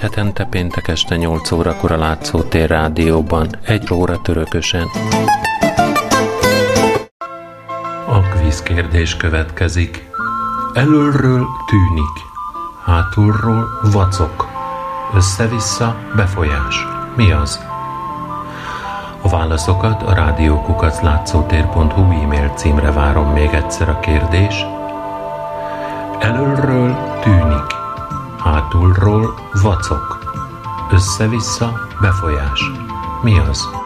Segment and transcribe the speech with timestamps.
[0.00, 4.86] hetente péntek este 8 órakor a Látszótér Rádióban, egy óra törökösen.
[8.80, 10.08] Kvízkérdés következik.
[10.72, 12.16] Elölről tűnik,
[12.84, 14.46] hátulról vacok,
[15.14, 16.86] össze-vissza befolyás.
[17.16, 17.60] Mi az?
[19.22, 24.64] A válaszokat a rádiókukaclátszótér.hu e-mail címre várom még egyszer a kérdés.
[26.18, 27.66] Elölről tűnik,
[28.38, 30.18] hátulról vacok,
[30.92, 32.70] össze-vissza befolyás.
[33.22, 33.79] Mi az?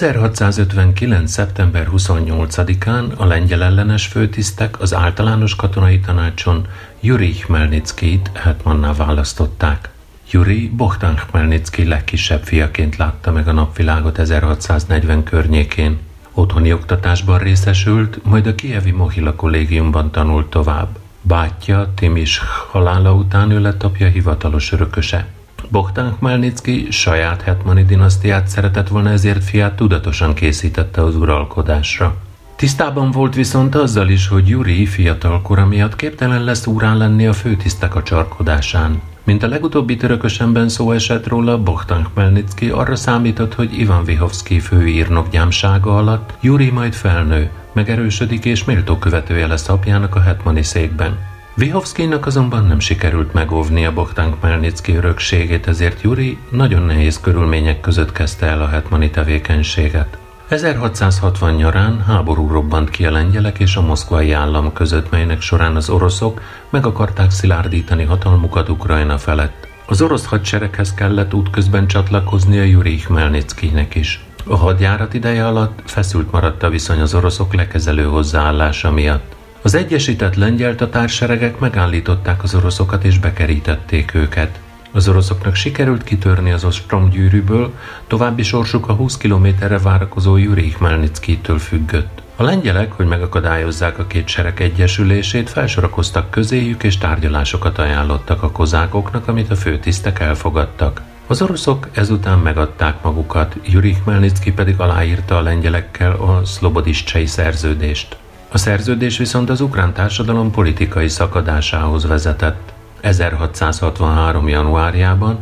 [0.00, 1.26] ...1659.
[1.26, 6.66] szeptember 28-án a lengyel ellenes főtisztek az általános katonai tanácson
[7.00, 9.90] Juri Chmelnickit hetmanná választották.
[10.30, 15.98] Juri Bohdan Chmelnicki legkisebb fiaként látta meg a napvilágot 1640 környékén.
[16.32, 20.98] Otthoni oktatásban részesült, majd a Kievi Mohila kollégiumban tanult tovább.
[21.22, 25.26] Bátyja Timis halála után ő lett apja hivatalos örököse.
[25.70, 32.16] Bogdan Khmelnytsky saját hetmani dinasztiát szeretett volna, ezért fiát tudatosan készítette az uralkodásra.
[32.56, 37.32] Tisztában volt viszont azzal is, hogy Juri fiatal kora miatt képtelen lesz úrán lenni a
[37.32, 39.00] főtisztek a csarkodásán.
[39.24, 45.28] Mint a legutóbbi törökösenben szó esett róla, Bohtan Khmelnytsky arra számított, hogy Ivan Vihovszki főírnok
[45.28, 51.35] gyámsága alatt Juri majd felnő, megerősödik és méltó követője lesz apjának a hetmani székben.
[51.58, 58.12] Vihovszkinak azonban nem sikerült megóvni a Bohdan Khmelnytsky örökségét, ezért Juri nagyon nehéz körülmények között
[58.12, 60.18] kezdte el a hetmani tevékenységet.
[60.48, 65.90] 1660 nyarán háború robbant ki a lengyelek és a moszkvai állam között, melynek során az
[65.90, 66.40] oroszok
[66.70, 69.68] meg akarták szilárdítani hatalmukat Ukrajna felett.
[69.86, 74.24] Az orosz hadsereghez kellett útközben csatlakozni a Juri Khmelnytskynek is.
[74.46, 79.35] A hadjárat ideje alatt feszült maradt a viszony az oroszok lekezelő hozzáállása miatt.
[79.66, 84.60] Az egyesített lengyel tatárseregek megállították az oroszokat és bekerítették őket.
[84.92, 87.72] Az oroszoknak sikerült kitörni az ostrom gyűrűből,
[88.06, 92.22] további sorsuk a 20 kilométerre várakozó Juri Khmelnytsky-től függött.
[92.36, 99.28] A lengyelek, hogy megakadályozzák a két sereg egyesülését, felsorakoztak közéjük és tárgyalásokat ajánlottak a kozákoknak,
[99.28, 101.02] amit a főtisztek elfogadtak.
[101.26, 108.16] Az oroszok ezután megadták magukat, Juri Khmelnytsky pedig aláírta a lengyelekkel a Szlobodiscsei szerződést.
[108.48, 112.72] A szerződés viszont az ukrán társadalom politikai szakadásához vezetett.
[113.00, 114.48] 1663.
[114.48, 115.38] januárjában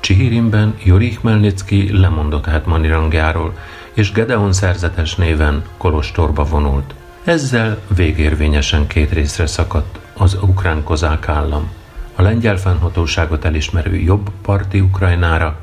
[0.00, 3.56] Csihirinben Juri Khmelnytsky lemondott hetmani rangjáról,
[3.92, 6.94] és Gedeon szerzetes néven Kolostorba vonult.
[7.24, 11.70] Ezzel végérvényesen két részre szakadt az ukrán kozák állam.
[12.14, 15.58] A lengyel fennhatóságot elismerő jobb parti Ukrajnára,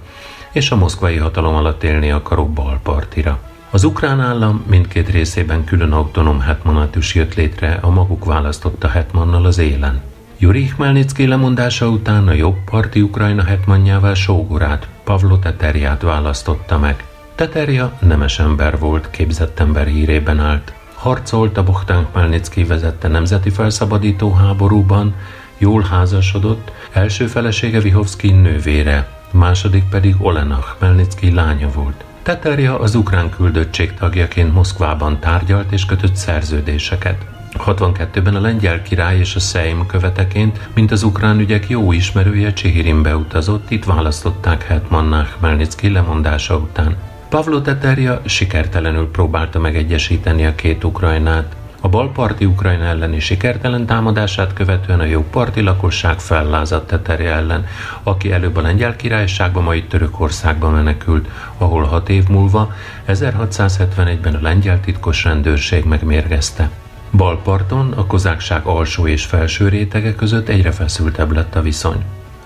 [0.52, 3.40] és a moszkvai hatalom alatt élni akaró bal partira.
[3.74, 9.58] Az ukrán állam mindkét részében külön autonóm hetmanátus jött létre a maguk választotta hetmannal az
[9.58, 10.02] élen.
[10.38, 17.06] Juri Khmelnytsky lemondása után a jobb parti Ukrajna hetmanjává sógorát, Pavlo Teterját választotta meg.
[17.36, 20.74] Teterja nemes ember volt, képzett ember hírében állt.
[20.96, 25.16] Harcolt a Bohdan Khmelnytsky vezette nemzeti felszabadító háborúban,
[25.58, 32.04] jól házasodott, első felesége Vihovszki nővére, második pedig Olena Khmelnytsky lánya volt.
[32.24, 37.26] Teterja az ukrán küldöttség tagjaként Moszkvában tárgyalt és kötött szerződéseket.
[37.58, 43.16] 62-ben a lengyel király és a Szeim követeként, mint az ukrán ügyek jó ismerője Csihirinbe
[43.16, 46.98] utazott, itt választották Hetman Khmelnytsky lemondása után.
[47.30, 51.56] Pavlo Teterja sikertelenül próbálta megegyesíteni a két Ukrajnát.
[51.86, 57.66] A balparti Ukrajna elleni sikertelen támadását követően a parti lakosság fellázadt Teterja ellen,
[58.04, 61.28] aki előbb a lengyel királyságba, majd Törökországba menekült,
[61.58, 62.74] ahol hat év múlva,
[63.08, 66.70] 1671-ben a lengyel titkos rendőrség megmérgezte.
[67.12, 72.04] Balparton a kozákság alsó és felső rétege között egyre feszültebb lett a viszony.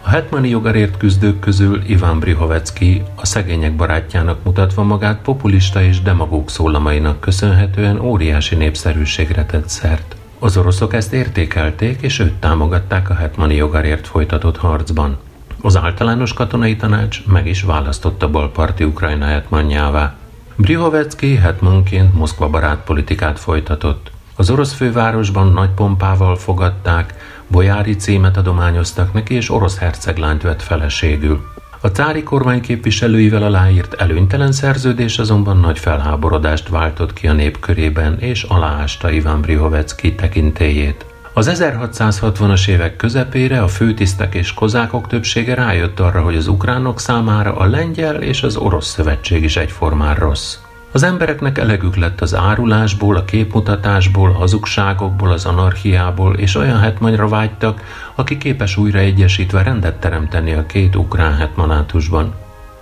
[0.07, 6.49] A hetmani jogarért küzdők közül Iván Brihovecki a szegények barátjának mutatva magát populista és demagóg
[6.49, 10.15] szólamainak köszönhetően óriási népszerűségre tett szert.
[10.39, 15.17] Az oroszok ezt értékelték, és őt támogatták a hetmani jogarért folytatott harcban.
[15.61, 20.15] Az általános katonai tanács meg is választotta balparti Ukrajna hetmanjává.
[20.55, 24.11] Brihovecki hetmanként Moszkva barát politikát folytatott.
[24.35, 27.13] Az orosz fővárosban nagy pompával fogadták,
[27.47, 31.45] bojári címet adományoztak neki, és orosz herceglányt vett feleségül.
[31.81, 38.19] A cári kormány képviselőivel aláírt előnytelen szerződés azonban nagy felháborodást váltott ki a nép körében,
[38.19, 41.05] és aláásta Iván Brihovecki tekintélyét.
[41.33, 47.55] Az 1660-as évek közepére a főtisztek és kozákok többsége rájött arra, hogy az ukránok számára
[47.55, 50.57] a lengyel és az orosz szövetség is egyformán rossz.
[50.91, 57.27] Az embereknek elegük lett az árulásból, a képmutatásból, a hazugságokból, az anarchiából, és olyan hetmanyra
[57.27, 57.81] vágytak,
[58.15, 62.33] aki képes újra egyesítve rendet teremteni a két ukrán hetmanátusban.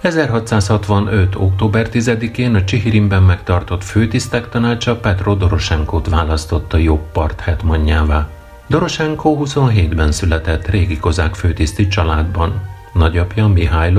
[0.01, 1.35] 1665.
[1.35, 8.27] október 10-én a Csihirinben megtartott főtisztek tanácsa Petro Doroshenkót választotta jobb part hetmanjává.
[8.67, 12.61] Doroshenko 27-ben született régi kozák főtiszti családban.
[12.93, 13.93] Nagyapja Mihály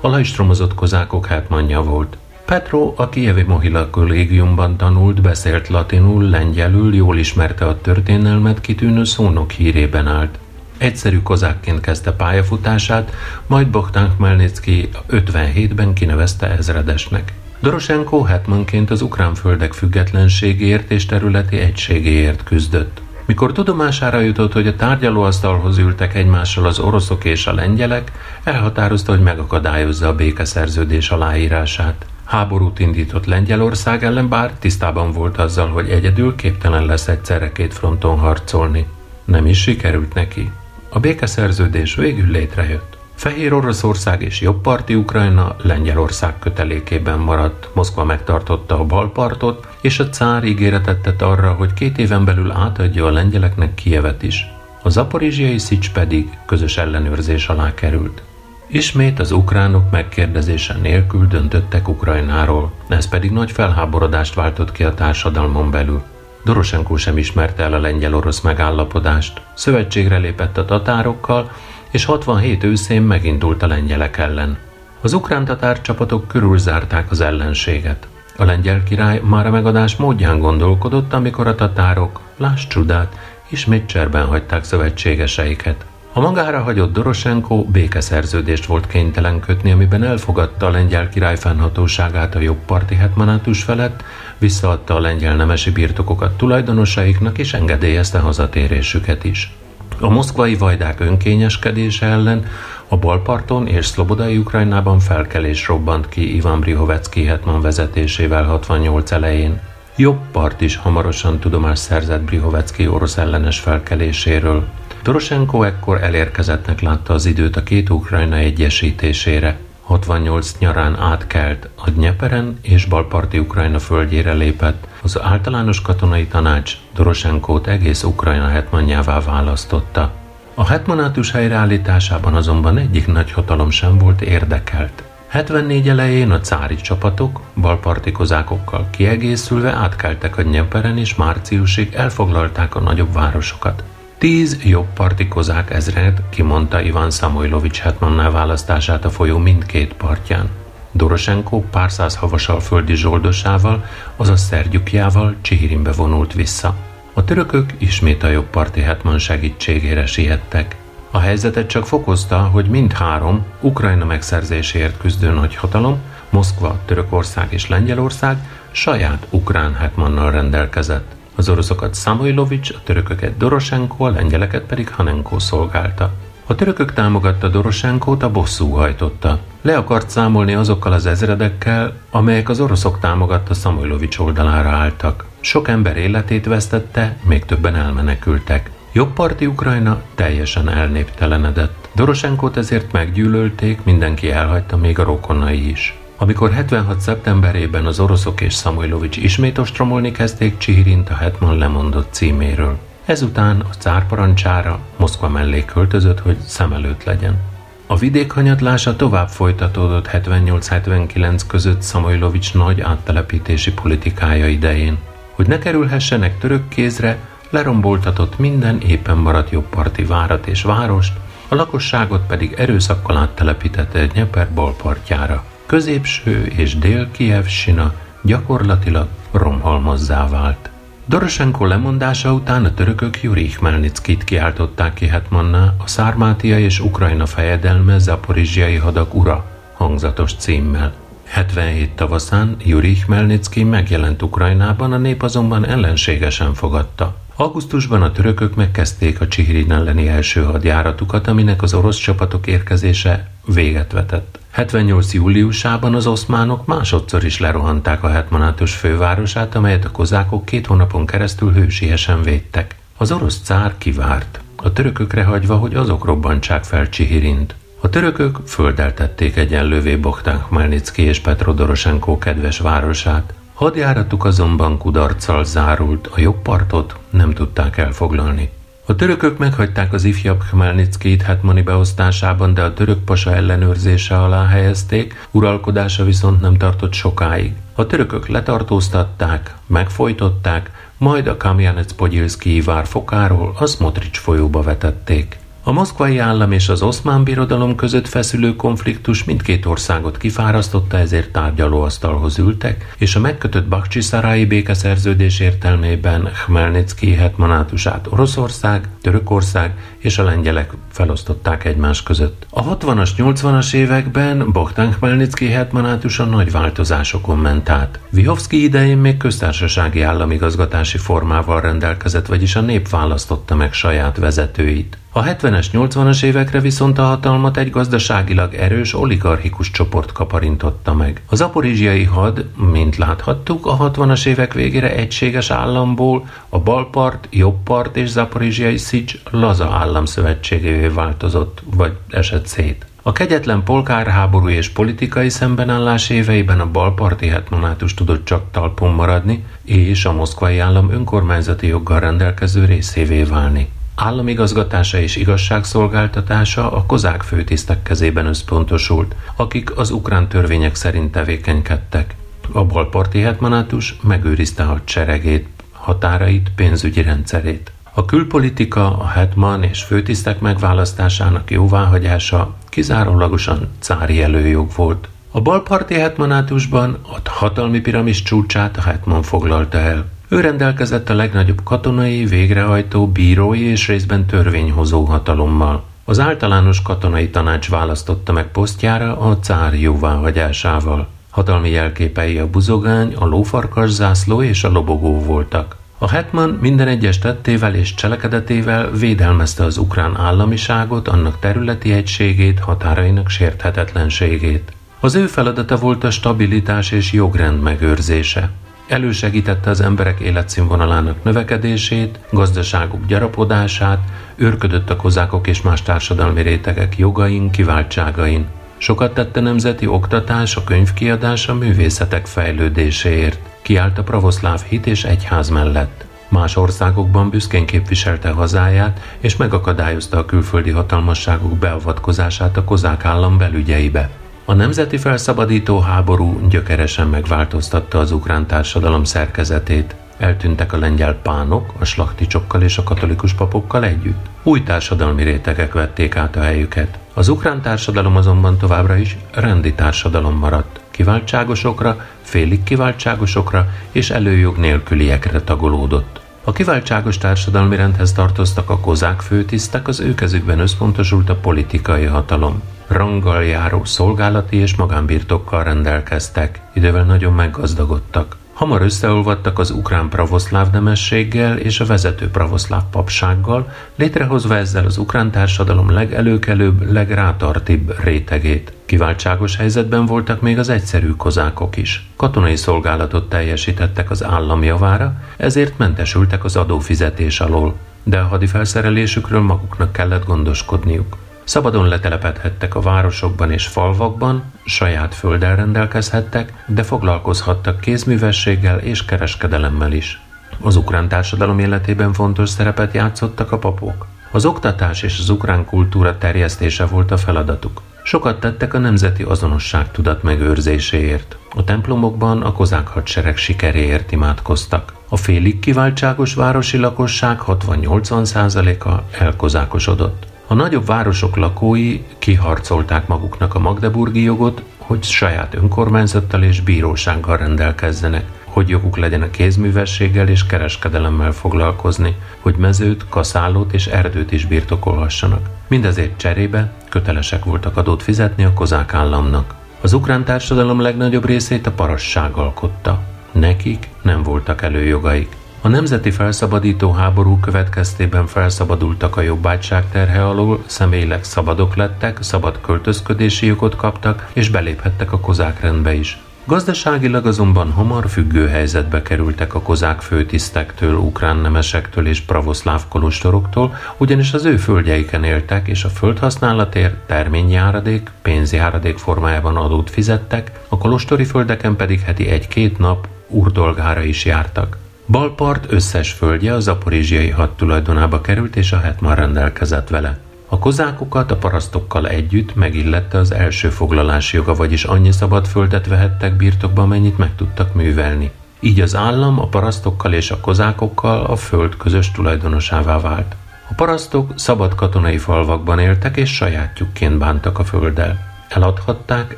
[0.00, 2.16] a lajstromozott kozákok hetmanja volt.
[2.48, 9.50] Petro a Kievi Mohila kollégiumban tanult, beszélt latinul, lengyelül, jól ismerte a történelmet, kitűnő szónok
[9.50, 10.38] hírében állt.
[10.78, 13.12] Egyszerű kozákként kezdte pályafutását,
[13.46, 17.32] majd Bogdan Khmelnytsky 57-ben kinevezte ezredesnek.
[17.60, 23.00] Doroshenko hetmanként az ukrán földek függetlenségéért és területi egységéért küzdött.
[23.26, 28.12] Mikor tudomására jutott, hogy a tárgyalóasztalhoz ültek egymással az oroszok és a lengyelek,
[28.44, 32.06] elhatározta, hogy megakadályozza a békeszerződés aláírását.
[32.28, 38.18] Háborút indított Lengyelország ellen, bár tisztában volt azzal, hogy egyedül képtelen lesz egyszerre két fronton
[38.18, 38.86] harcolni.
[39.24, 40.50] Nem is sikerült neki.
[40.88, 42.98] A békeszerződés végül létrejött.
[43.14, 47.68] Fehér Oroszország és jobbparti Ukrajna Lengyelország kötelékében maradt.
[47.72, 53.06] Moszkva megtartotta a balpartot, és a cár ígéretet tett arra, hogy két éven belül átadja
[53.06, 54.46] a lengyeleknek Kievet is.
[54.82, 58.22] A zaporizsiai szics pedig közös ellenőrzés alá került.
[58.70, 65.70] Ismét az ukránok megkérdezése nélkül döntöttek Ukrajnáról, ez pedig nagy felháborodást váltott ki a társadalmon
[65.70, 66.02] belül.
[66.44, 71.50] Doroshenko sem ismerte el a lengyel-orosz megállapodást, szövetségre lépett a tatárokkal,
[71.90, 74.58] és 67 őszén megindult a lengyelek ellen.
[75.00, 78.08] Az ukrán tatár csapatok körülzárták az ellenséget.
[78.36, 83.18] A lengyel király már a megadás módján gondolkodott, amikor a tatárok, láss csodát,
[83.48, 85.84] ismét cserben hagyták szövetségeseiket.
[86.12, 92.40] A magára hagyott Doroshenko békeszerződést volt kénytelen kötni, amiben elfogadta a lengyel király fennhatóságát a
[92.40, 94.04] jobb parti hetmanátus felett,
[94.38, 99.52] visszaadta a lengyel nemesi birtokokat tulajdonosaiknak és engedélyezte hazatérésüket is.
[100.00, 102.46] A moszkvai vajdák önkényeskedése ellen
[102.88, 109.60] a balparton és Szlobodai Ukrajnában felkelés robbant ki Ivan Brihovecki hetman vezetésével 68 elején.
[109.96, 114.64] Jobb part is hamarosan tudomást szerzett Brihovecki orosz ellenes felkeléséről.
[115.02, 119.56] Doroshenko ekkor elérkezettnek látta az időt a két Ukrajna egyesítésére.
[119.82, 124.86] 68 nyarán átkelt a Dnyeperen és balparti Ukrajna földjére lépett.
[125.02, 130.12] Az általános katonai tanács Doroshenkót egész Ukrajna hetmanjává választotta.
[130.54, 135.02] A hetmanátus helyreállításában azonban egyik nagy hatalom sem volt érdekelt.
[135.28, 142.80] 74 elején a cári csapatok balparti kozákokkal kiegészülve átkeltek a Dnyeperen és márciusig elfoglalták a
[142.80, 143.82] nagyobb városokat.
[144.18, 150.48] Tíz jobb parti kozák ezred kimondta Ivan Samoilovics hetmannál választását a folyó mindkét partján.
[150.92, 153.84] Doroshenko pár száz havasal földi zsoldosával,
[154.16, 156.74] azaz szergyukjával Csihirinbe vonult vissza.
[157.12, 160.76] A törökök ismét a jobb parti hetman segítségére siettek.
[161.10, 165.98] A helyzetet csak fokozta, hogy mindhárom Ukrajna megszerzéséért küzdő nagyhatalom,
[166.30, 168.36] Moszkva, Törökország és Lengyelország
[168.70, 171.17] saját ukrán hetmannal rendelkezett.
[171.38, 176.10] Az oroszokat Samoilovics, a törököket Doroshenko, a lengyeleket pedig Hanenko szolgálta.
[176.46, 179.38] A törökök támogatta Doroshenkót, a bosszú hajtotta.
[179.62, 185.24] Le akart számolni azokkal az ezredekkel, amelyek az oroszok támogatta Samoilovics oldalára álltak.
[185.40, 188.70] Sok ember életét vesztette, még többen elmenekültek.
[188.92, 191.88] Jobbparti Ukrajna teljesen elnéptelenedett.
[191.92, 195.98] Doroshenkót ezért meggyűlölték, mindenki elhagyta, még a rokonai is.
[196.20, 197.00] Amikor 76.
[197.00, 202.78] szeptemberében az oroszok és Samoilovics ismét ostromolni kezdték Csihirint a Hetman lemondott címéről.
[203.04, 207.40] Ezután a cár parancsára Moszkva mellé költözött, hogy szem előtt legyen.
[207.86, 214.98] A vidék hanyatlása tovább folytatódott 78-79 között Samoilovics nagy áttelepítési politikája idején.
[215.34, 217.18] Hogy ne kerülhessenek török kézre,
[217.50, 221.12] leromboltatott minden éppen maradt jobbparti várat és várost,
[221.48, 230.70] a lakosságot pedig erőszakkal áttelepítette Nyeper balpartjára középső és dél-Kiev sina gyakorlatilag romhalmozzá vált.
[231.06, 237.98] Doroshenko lemondása után a törökök Juri Khmelnickit kiáltották ki Hetmanná, a Szármátia és Ukrajna fejedelme
[237.98, 240.92] zaporizsiai hadak ura, hangzatos címmel.
[241.24, 247.16] 77 tavaszán Juri Khmelnicki megjelent Ukrajnában, a nép azonban ellenségesen fogadta.
[247.36, 253.92] Augusztusban a törökök megkezdték a Csihirin elleni első hadjáratukat, aminek az orosz csapatok érkezése véget
[253.92, 254.37] vetett.
[254.58, 255.12] 78.
[255.12, 261.52] júliusában az oszmánok másodszor is lerohanták a hetmanátus fővárosát, amelyet a kozákok két hónapon keresztül
[261.52, 262.74] hősiesen védtek.
[262.96, 267.54] Az orosz cár kivárt, a törökökre hagyva, hogy azok robbantsák fel Csihirint.
[267.80, 273.34] A törökök földeltették egyenlővé Bogdan Khmelnycki és Petro Doroshenko kedves városát.
[273.54, 278.50] Hadjáratuk azonban kudarccal zárult, a jobb partot nem tudták elfoglalni.
[278.88, 285.26] A törökök meghagyták az ifjabb Khmelnyckit hetmani beosztásában, de a török pasa ellenőrzése alá helyezték,
[285.30, 287.52] uralkodása viszont nem tartott sokáig.
[287.74, 295.38] A törökök letartóztatták, megfojtották, majd a Kamjanec-Pogyilszki vár fokáról a Smotrics folyóba vetették.
[295.68, 302.38] A moszkvai állam és az oszmán birodalom között feszülő konfliktus mindkét országot kifárasztotta, ezért tárgyalóasztalhoz
[302.38, 311.64] ültek, és a megkötött Bakcsi-szarái békeszerződés értelmében Khmelnycki hetmanátusát Oroszország, Törökország és a lengyelek felosztották
[311.64, 312.46] egymás között.
[312.50, 318.00] A 60-as, 80-as években Bogdan Khmelnycki hetmanátusa nagy változásokon ment át.
[318.10, 324.98] Vihovszki idején még köztársasági államigazgatási formával rendelkezett, vagyis a nép választotta meg saját vezetőit.
[325.18, 331.22] A 70-es, 80-as évekre viszont a hatalmat egy gazdaságilag erős oligarchikus csoport kaparintotta meg.
[331.26, 338.08] Az aporizsiai had, mint láthattuk, a 60-as évek végére egységes államból a balpart, jobbpart és
[338.08, 342.86] zaporizsiai Szics laza államszövetségévé változott, vagy esett szét.
[343.02, 350.04] A kegyetlen polgárháború és politikai szembenállás éveiben a balparti hetmanátus tudott csak talpon maradni, és
[350.04, 353.68] a moszkvai állam önkormányzati joggal rendelkező részévé válni.
[354.00, 362.14] Államigazgatása és igazságszolgáltatása a kozák főtisztek kezében összpontosult, akik az ukrán törvények szerint tevékenykedtek.
[362.52, 367.72] A balparti hetmanátus megőrizte hadseregét, határait, pénzügyi rendszerét.
[367.92, 375.08] A külpolitika, a hetman és főtisztek megválasztásának jóváhagyása kizárólagosan cári előjog volt.
[375.30, 380.16] A balparti hetmanátusban a hatalmi piramis csúcsát a hetman foglalta el.
[380.30, 385.84] Ő rendelkezett a legnagyobb katonai, végrehajtó, bírói és részben törvényhozó hatalommal.
[386.04, 391.08] Az általános katonai tanács választotta meg posztjára a cár jóváhagyásával.
[391.30, 395.76] Hatalmi jelképei a buzogány, a lófarkas zászló és a lobogó voltak.
[395.98, 403.28] A hetman minden egyes tettével és cselekedetével védelmezte az ukrán államiságot, annak területi egységét, határainak
[403.28, 404.72] sérthetetlenségét.
[405.00, 408.50] Az ő feladata volt a stabilitás és jogrend megőrzése.
[408.88, 413.98] Elősegítette az emberek életszínvonalának növekedését, gazdaságuk gyarapodását,
[414.36, 418.46] őrködött a kozákok és más társadalmi rétegek jogain, kiváltságain.
[418.76, 423.38] Sokat tette nemzeti oktatás, a könyvkiadás, a művészetek fejlődéséért.
[423.62, 426.04] Kiállt a pravoszláv hit és egyház mellett.
[426.28, 434.10] Más országokban büszkén képviselte hazáját, és megakadályozta a külföldi hatalmasságok beavatkozását a kozák állam belügyeibe.
[434.48, 439.94] A nemzeti felszabadító háború gyökeresen megváltoztatta az ukrán társadalom szerkezetét.
[440.18, 444.26] Eltűntek a lengyel pánok, a slachticsokkal és a katolikus papokkal együtt.
[444.42, 446.98] Új társadalmi rétegek vették át a helyüket.
[447.14, 450.80] Az ukrán társadalom azonban továbbra is rendi társadalom maradt.
[450.90, 456.20] Kiváltságosokra, félig kiváltságosokra és előjog nélküliekre tagolódott.
[456.44, 462.62] A kiváltságos társadalmi rendhez tartoztak a kozák főtisztek, az ő kezükben összpontosult a politikai hatalom
[462.86, 468.36] ranggal járó szolgálati és magánbirtokkal rendelkeztek, idővel nagyon meggazdagodtak.
[468.58, 475.30] Hamar összeolvadtak az ukrán pravoszláv nemességgel és a vezető pravoszláv papsággal, létrehozva ezzel az ukrán
[475.30, 478.72] társadalom legelőkelőbb, legrátartibb rétegét.
[478.84, 482.08] Kiváltságos helyzetben voltak még az egyszerű kozákok is.
[482.16, 489.92] Katonai szolgálatot teljesítettek az állam javára, ezért mentesültek az adófizetés alól, de a hadifelszerelésükről maguknak
[489.92, 491.16] kellett gondoskodniuk.
[491.48, 500.20] Szabadon letelepedhettek a városokban és falvakban, saját földdel rendelkezhettek, de foglalkozhattak kézművességgel és kereskedelemmel is.
[500.60, 504.06] Az ukrán társadalom életében fontos szerepet játszottak a papok.
[504.32, 507.82] Az oktatás és az ukrán kultúra terjesztése volt a feladatuk.
[508.02, 511.36] Sokat tettek a nemzeti azonosság tudat megőrzéséért.
[511.54, 514.92] A templomokban a kozák hadsereg sikeréért imádkoztak.
[515.08, 520.27] A félig kiváltságos városi lakosság 60-80%-a elkozákosodott.
[520.50, 528.24] A nagyobb városok lakói kiharcolták maguknak a magdeburgi jogot, hogy saját önkormányzattal és bírósággal rendelkezzenek,
[528.44, 535.48] hogy joguk legyen a kézművességgel és kereskedelemmel foglalkozni, hogy mezőt, kaszálót és erdőt is birtokolhassanak.
[535.66, 539.54] Mindezért cserébe kötelesek voltak adót fizetni a kozák államnak.
[539.80, 543.02] Az ukrán társadalom legnagyobb részét a parasság alkotta.
[543.32, 545.36] Nekik nem voltak előjogaik.
[545.60, 553.46] A nemzeti felszabadító háború következtében felszabadultak a jobbágyság terhe alól, személyileg szabadok lettek, szabad költözködési
[553.46, 556.18] jogot kaptak, és beléphettek a kozák rendbe is.
[556.44, 564.32] Gazdaságilag azonban hamar függő helyzetbe kerültek a kozák főtisztektől, ukrán nemesektől és pravoszláv kolostoroktól, ugyanis
[564.32, 571.76] az ő földjeiken éltek, és a földhasználatért terményjáradék, pénzjáradék formájában adót fizettek, a kolostori földeken
[571.76, 574.76] pedig heti egy-két nap urdolgára is jártak.
[575.10, 580.18] Balpart összes földje a zaporizsiai had tulajdonába került, és a hetman rendelkezett vele.
[580.48, 586.36] A kozákokat a parasztokkal együtt megillette az első foglalási joga, vagyis annyi szabad földet vehettek
[586.36, 588.30] birtokba, amennyit meg tudtak művelni.
[588.60, 593.36] Így az állam a parasztokkal és a kozákokkal a föld közös tulajdonosává vált.
[593.70, 598.18] A parasztok szabad katonai falvakban éltek és sajátjukként bántak a földdel.
[598.48, 599.36] Eladhatták,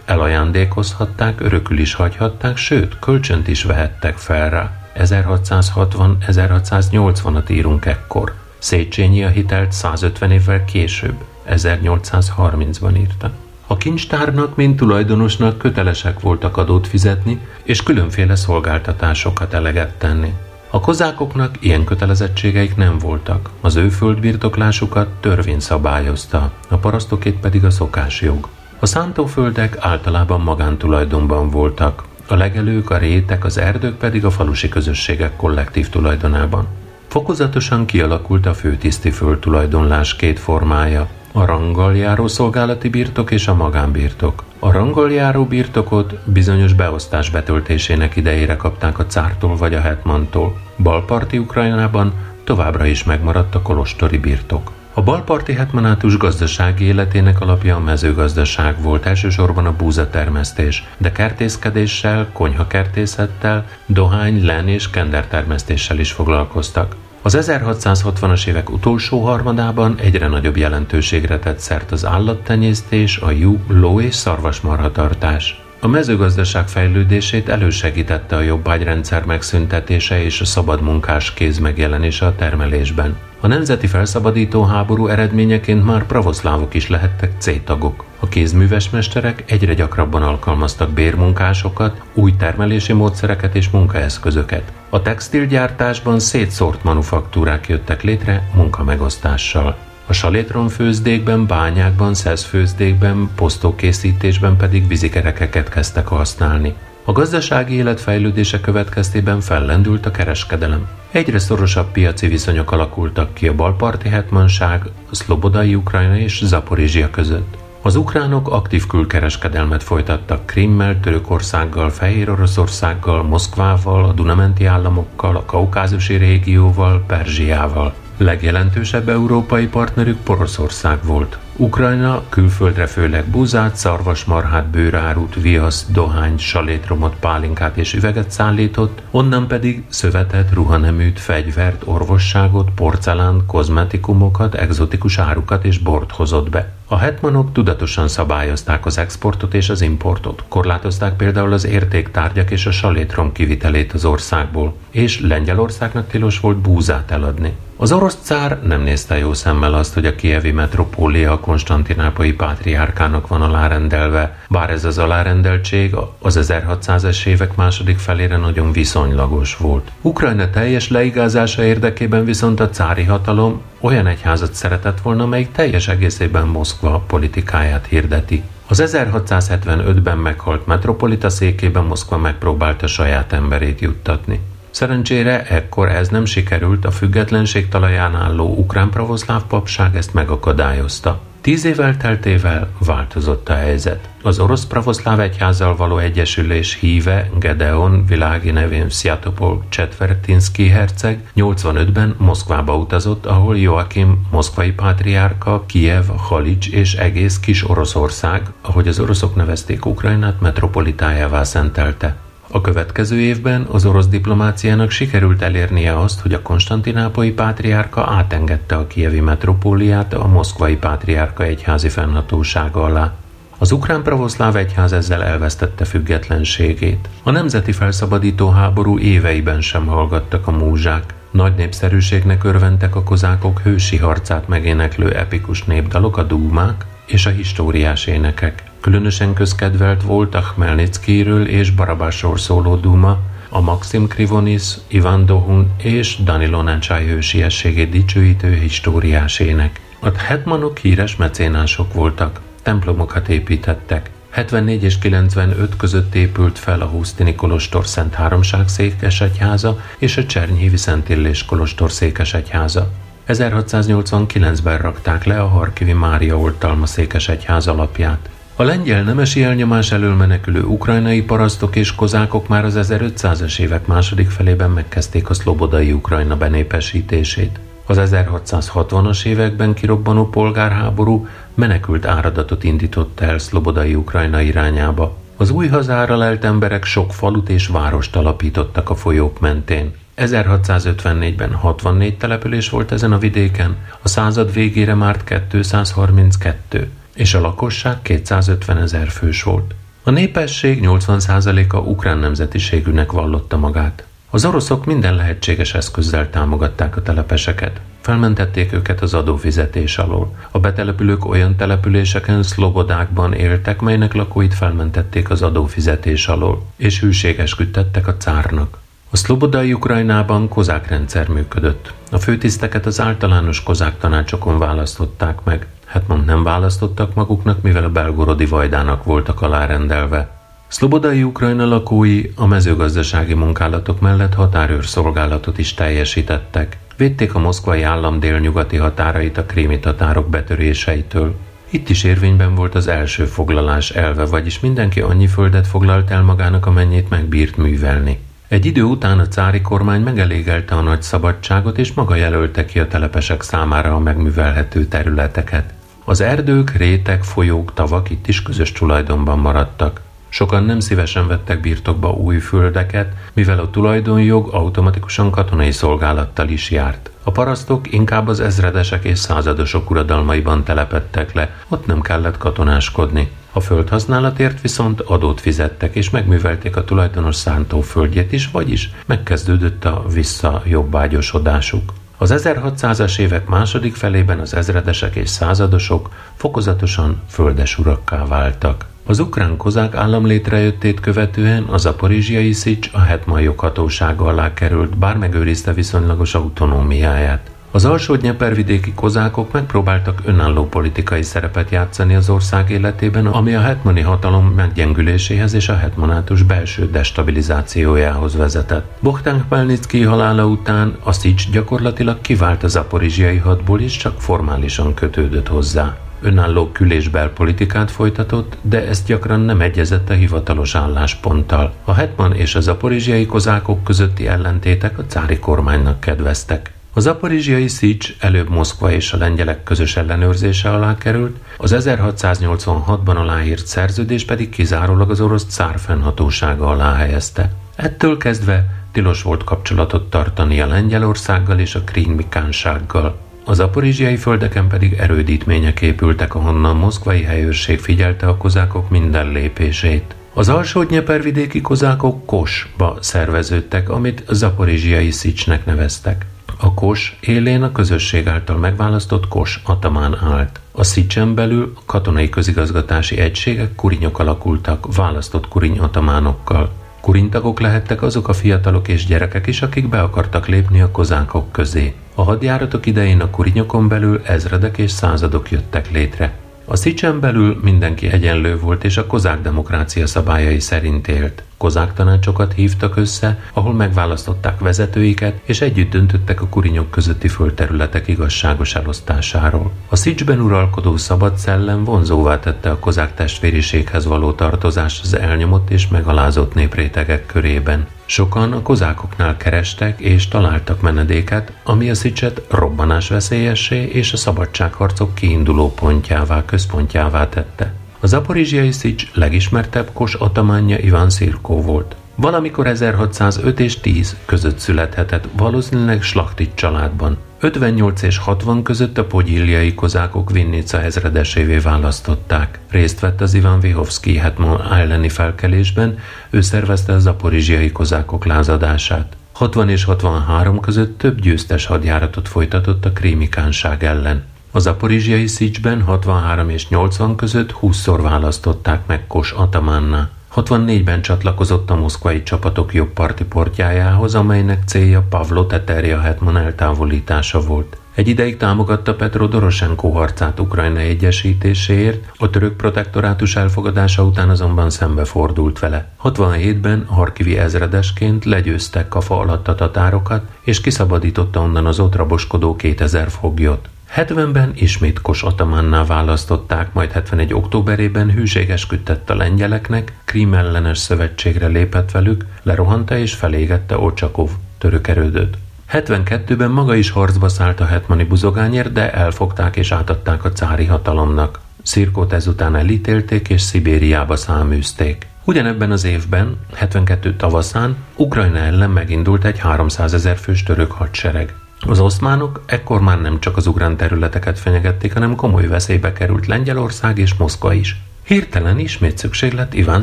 [0.05, 4.80] elajándékozhatták, örökül is hagyhatták, sőt, kölcsönt is vehettek fel rá.
[5.03, 8.35] 1660-1680-at írunk ekkor.
[8.59, 13.31] Széchenyi a hitelt 150 évvel később, 1830-ban írta.
[13.67, 20.35] A kincstárnak, mint tulajdonosnak kötelesek voltak adót fizetni, és különféle szolgáltatásokat eleget tenni.
[20.71, 27.71] A kozákoknak ilyen kötelezettségeik nem voltak, az ő földbirtoklásukat törvény szabályozta, a parasztokét pedig a
[27.71, 28.49] szokásjog.
[28.79, 35.37] A szántóföldek általában magántulajdonban voltak, a legelők, a rétek, az erdők pedig a falusi közösségek
[35.37, 36.67] kollektív tulajdonában.
[37.09, 44.45] Fokozatosan kialakult a főtiszti földtulajdonlás két formája, a ranggal járó szolgálati birtok és a magánbirtok.
[44.59, 50.61] A ranggal járó birtokot bizonyos beosztás betöltésének idejére kapták a cártól vagy a hetmantól.
[50.79, 52.13] Balparti Ukrajnában
[52.45, 54.71] továbbra is megmaradt a kolostori birtok.
[54.95, 63.67] A balparti hetmanátus gazdasági életének alapja a mezőgazdaság volt, elsősorban a búzatermesztés, de kertészkedéssel, konyhakertészettel,
[63.87, 66.97] dohány, len és kendertermesztéssel is foglalkoztak.
[67.23, 74.01] Az 1660-as évek utolsó harmadában egyre nagyobb jelentőségre tett szert az állattenyésztés, a jú, ló
[74.01, 75.70] és szarvasmarhatartás.
[75.83, 83.17] A mezőgazdaság fejlődését elősegítette a jobbágyrendszer megszüntetése és a szabad munkás kéz megjelenése a termelésben.
[83.41, 88.05] A nemzeti felszabadító háború eredményeként már pravoszlávok is lehettek C-tagok.
[88.19, 94.73] A kézműves mesterek egyre gyakrabban alkalmaztak bérmunkásokat, új termelési módszereket és munkaeszközöket.
[94.91, 99.90] A textilgyártásban szétszórt manufaktúrák jöttek létre munkamegosztással.
[100.11, 106.75] A salétronfőzdékben, bányákban, szeszfőzdékben, posztókészítésben pedig vízikerekeket kezdtek használni.
[107.05, 110.89] A gazdasági élet fejlődése következtében fellendült a kereskedelem.
[111.11, 117.57] Egyre szorosabb piaci viszonyok alakultak ki a balparti hetmanság, a szlobodai Ukrajna és Zaporizsia között.
[117.83, 126.15] Az ukránok aktív külkereskedelmet folytattak Krimmel, Törökországgal, Fehér Oroszországgal, Moszkvával, a Dunamenti államokkal, a Kaukázusi
[126.15, 127.95] régióval, Perzsiával.
[128.21, 131.39] Legjelentősebb európai partnerük Poroszország volt.
[131.57, 139.83] Ukrajna külföldre főleg búzát, szarvasmarhát, bőrárut, viaszt, dohány, salétromot, pálinkát és üveget szállított, onnan pedig
[139.89, 146.73] szövetet, ruhaneműt, fegyvert, orvosságot, porcelán, kozmetikumokat, egzotikus árukat és bort hozott be.
[146.87, 150.45] A hetmanok tudatosan szabályozták az exportot és az importot.
[150.49, 157.11] Korlátozták például az értéktárgyak és a salétrom kivitelét az országból, és Lengyelországnak tilos volt búzát
[157.11, 157.57] eladni.
[157.77, 163.29] Az orosz cár nem nézte jó szemmel azt, hogy a kievi metropólia a konstantinápai pátriárkának
[163.29, 169.91] van alárendelve, bár ez az alárendeltség az 1600-es évek második felére nagyon viszonylagos volt.
[170.01, 176.47] Ukrajna teljes leigázása érdekében viszont a cári hatalom olyan egyházat szeretett volna, melyik teljes egészében
[176.47, 178.43] Moszkva politikáját hirdeti.
[178.69, 184.41] Az 1675-ben meghalt metropolita székében Moszkva megpróbálta saját emberét juttatni.
[184.71, 191.21] Szerencsére ekkor ez nem sikerült, a függetlenség talaján álló ukrán pravoszláv papság ezt megakadályozta.
[191.51, 194.09] Tíz év elteltével változott a helyzet.
[194.23, 202.77] Az orosz pravoszláv egyházzal való egyesülés híve Gedeon világi nevén Sziatopol Csetvertinski herceg 85-ben Moszkvába
[202.77, 209.87] utazott, ahol Joachim moszkvai pátriárka, Kiev, Halics és egész kis Oroszország, ahogy az oroszok nevezték
[209.87, 212.17] Ukrajnát, metropolitájává szentelte.
[212.53, 218.87] A következő évben az orosz diplomáciának sikerült elérnie azt, hogy a konstantinápolyi pátriárka átengedte a
[218.87, 223.13] kievi metropóliát a moszkvai pátriárka egyházi fennhatósága alá.
[223.59, 227.09] Az ukrán pravoszláv egyház ezzel elvesztette függetlenségét.
[227.23, 231.15] A nemzeti felszabadító háború éveiben sem hallgattak a múzsák.
[231.31, 238.07] Nagy népszerűségnek örventek a kozákok hősi harcát megéneklő epikus népdalok, a dúmák és a históriás
[238.07, 238.70] énekek.
[238.81, 246.17] Különösen közkedvelt volt a Khmelnickiről és Barabásról szóló duma, a Maxim Krivonis, Ivan Dohun és
[246.25, 249.81] Danilo Nácsály hősiességét dicsőítő históriás ének.
[249.99, 257.35] A hetmanok híres mecénások voltak, templomokat építettek, 74 és 95 között épült fel a Husztini
[257.35, 262.91] Kolostor Szent Háromság székesegyháza és a Csernyhívi Szent Illés Kolostor székesegyháza.
[263.29, 268.29] 1689-ben rakták le a Harkivi Mária oltalma székesegyház alapját.
[268.61, 274.31] A lengyel nemesi elnyomás elől menekülő ukrajnai parasztok és kozákok már az 1500-es évek második
[274.31, 277.61] felében megkezdték a szlobodai Ukrajna benépesítését.
[277.87, 285.17] Az 1660-as években kirobbanó polgárháború menekült áradatot indított el szlobodai Ukrajna irányába.
[285.37, 289.93] Az új hazára lelt emberek sok falut és várost alapítottak a folyók mentén.
[290.17, 298.03] 1654-ben 64 település volt ezen a vidéken, a század végére már 232, és a lakosság
[298.03, 299.75] 250 ezer fős volt.
[300.03, 304.05] A népesség 80%-a ukrán nemzetiségűnek vallotta magát.
[304.31, 307.81] Az oroszok minden lehetséges eszközzel támogatták a telepeseket.
[308.01, 310.37] Felmentették őket az adófizetés alól.
[310.51, 318.17] A betelepülők olyan településeken, szlobodákban éltek, melynek lakóit felmentették az adófizetés alól, és hűségeskedtek a
[318.17, 318.79] cárnak.
[319.13, 321.93] A szlobodai Ukrajnában kozák rendszer működött.
[322.11, 325.67] A főtiszteket az általános kozák tanácsokon választották meg.
[325.87, 330.39] Hetman nem választottak maguknak, mivel a belgorodi vajdának voltak alárendelve.
[330.69, 336.79] Szlobodai Ukrajna lakói a mezőgazdasági munkálatok mellett határőrszolgálatot is teljesítettek.
[336.97, 341.35] Védték a moszkvai állam délnyugati határait a krími tatárok betöréseitől.
[341.71, 346.67] Itt is érvényben volt az első foglalás elve, vagyis mindenki annyi földet foglalt el magának,
[346.67, 348.19] amennyit megbírt művelni.
[348.51, 352.89] Egy idő után a cári kormány megelégelte a nagy szabadságot, és maga jelölte ki a
[352.89, 355.75] telepesek számára a megművelhető területeket.
[356.05, 360.01] Az erdők, rétek, folyók, tavak itt is közös tulajdonban maradtak.
[360.29, 367.11] Sokan nem szívesen vettek birtokba új földeket, mivel a tulajdonjog automatikusan katonai szolgálattal is járt.
[367.23, 373.31] A parasztok inkább az ezredesek és századosok uradalmaiban telepettek le, ott nem kellett katonáskodni.
[373.53, 381.93] A földhasználatért viszont adót fizettek, és megművelték a tulajdonos szántóföldjét is, vagyis megkezdődött a visszajobbágyosodásuk.
[382.17, 388.87] Az 1600-as évek második felében az ezredesek és századosok fokozatosan földesurakká váltak.
[389.07, 395.17] Az ukrán kozák állam létrejöttét követően a zaporizsiai Szics a hetman joghatósága alá került, bár
[395.17, 397.51] megőrizte viszonylagos autonómiáját.
[397.73, 404.01] Az alsó nyepervidéki kozákok megpróbáltak önálló politikai szerepet játszani az ország életében, ami a hetmani
[404.01, 408.99] hatalom meggyengüléséhez és a hetmanátus belső destabilizációjához vezetett.
[409.01, 415.49] Bohtán Khmelnytsky halála után a Szics gyakorlatilag kivált az zaporizsiai hadból és csak formálisan kötődött
[415.49, 421.73] hozzá önálló külésbel politikát folytatott, de ezt gyakran nem egyezett a hivatalos állásponttal.
[421.85, 426.73] A hetman és a zaporizsiai kozákok közötti ellentétek a cári kormánynak kedveztek.
[426.93, 433.67] A zaporizsiai Szics előbb Moszkva és a lengyelek közös ellenőrzése alá került, az 1686-ban aláírt
[433.67, 437.53] szerződés pedig kizárólag az orosz cár fennhatósága alá helyezte.
[437.77, 443.19] Ettől kezdve tilos volt kapcsolatot tartani a Lengyelországgal és a Krími kánsággal.
[443.45, 450.15] Az aporizsiai földeken pedig erődítmények épültek, ahonnan moszkvai helyőrség figyelte a kozákok minden lépését.
[450.35, 456.27] Az alsó nyepervidéki kozákok Kosba szerveződtek, amit zaporizsiai Szicsnek neveztek.
[456.63, 460.61] A Kos élén a közösség által megválasztott Kos atamán állt.
[460.73, 466.71] A Szicsen belül katonai közigazgatási egységek kurinyok alakultak, választott kuriny atamánokkal.
[467.01, 471.95] Kurintagok lehettek azok a fiatalok és gyerekek is, akik be akartak lépni a kozánkok közé.
[472.15, 476.39] A hadjáratok idején a kurinyokon belül ezredek és századok jöttek létre.
[476.65, 481.43] A Szicsen belül mindenki egyenlő volt, és a kozák demokrácia szabályai szerint élt.
[481.61, 488.75] Kozák tanácsokat hívtak össze, ahol megválasztották vezetőiket, és együtt döntöttek a kurinyok közötti földterületek igazságos
[488.75, 489.73] elosztásáról.
[489.89, 495.89] A Szicsben uralkodó szabad szellem vonzóvá tette a kozák testvériséghez való tartozást az elnyomott és
[495.89, 497.87] megalázott néprétegek körében.
[498.05, 505.15] Sokan a kozákoknál kerestek és találtak menedéket, ami a Szicset robbanás veszélyessé és a szabadságharcok
[505.15, 507.80] kiinduló pontjává, központjává tette.
[508.03, 511.97] A zaporizsiai Szics legismertebb kos atamánja Iván Szirkó volt.
[512.15, 517.17] Valamikor 1605 és 10 között születhetett, valószínűleg slachtit családban.
[517.41, 522.59] 58 és 60 között a pogyilliai kozákok Vinnica ezredesévé választották.
[522.71, 525.99] Részt vett az Ivan Vihovszki hetman elleni felkelésben,
[526.31, 529.17] ő szervezte a zaporizsiai kozákok lázadását.
[529.33, 534.25] 60 és 63 között több győztes hadjáratot folytatott a krímikánság ellen.
[534.53, 540.11] A zaporizsiai Szicsben 63 és 80 között 20-szor választották meg Kos Atamánná.
[540.35, 547.77] 64-ben csatlakozott a moszkvai csapatok jobb parti portjájához, amelynek célja Pavlo Teterja Hetman eltávolítása volt.
[547.95, 555.59] Egy ideig támogatta Petro Doroshenko harcát Ukrajna egyesítéséért, a török protektorátus elfogadása után azonban szembefordult
[555.59, 555.89] vele.
[556.03, 563.11] 67-ben Harkivi ezredesként legyőztek kafa alatt a tatárokat, és kiszabadította onnan az ott raboskodó 2000
[563.11, 563.69] foglyot.
[563.97, 567.35] 70-ben ismét Kos Atamanná választották, majd 71.
[567.35, 575.39] októberében hűségeskedtett a lengyeleknek, Krím ellenes szövetségre lépett velük, lerohanta és felégette Ocsakov török erődöt.
[575.73, 581.41] 72-ben maga is harcba szállt a hetmani buzogányért, de elfogták és átadták a cári hatalomnak.
[581.63, 585.07] Szirkót ezután elítélték és Szibériába száműzték.
[585.25, 591.35] Ugyanebben az évben, 72 tavaszán, Ukrajna ellen megindult egy 300 ezer fős török hadsereg.
[591.67, 596.99] Az oszmánok ekkor már nem csak az ukrán területeket fenyegették, hanem komoly veszélybe került Lengyelország
[596.99, 597.77] és Moszkva is.
[598.05, 599.83] Hirtelen ismét szükség lett Iván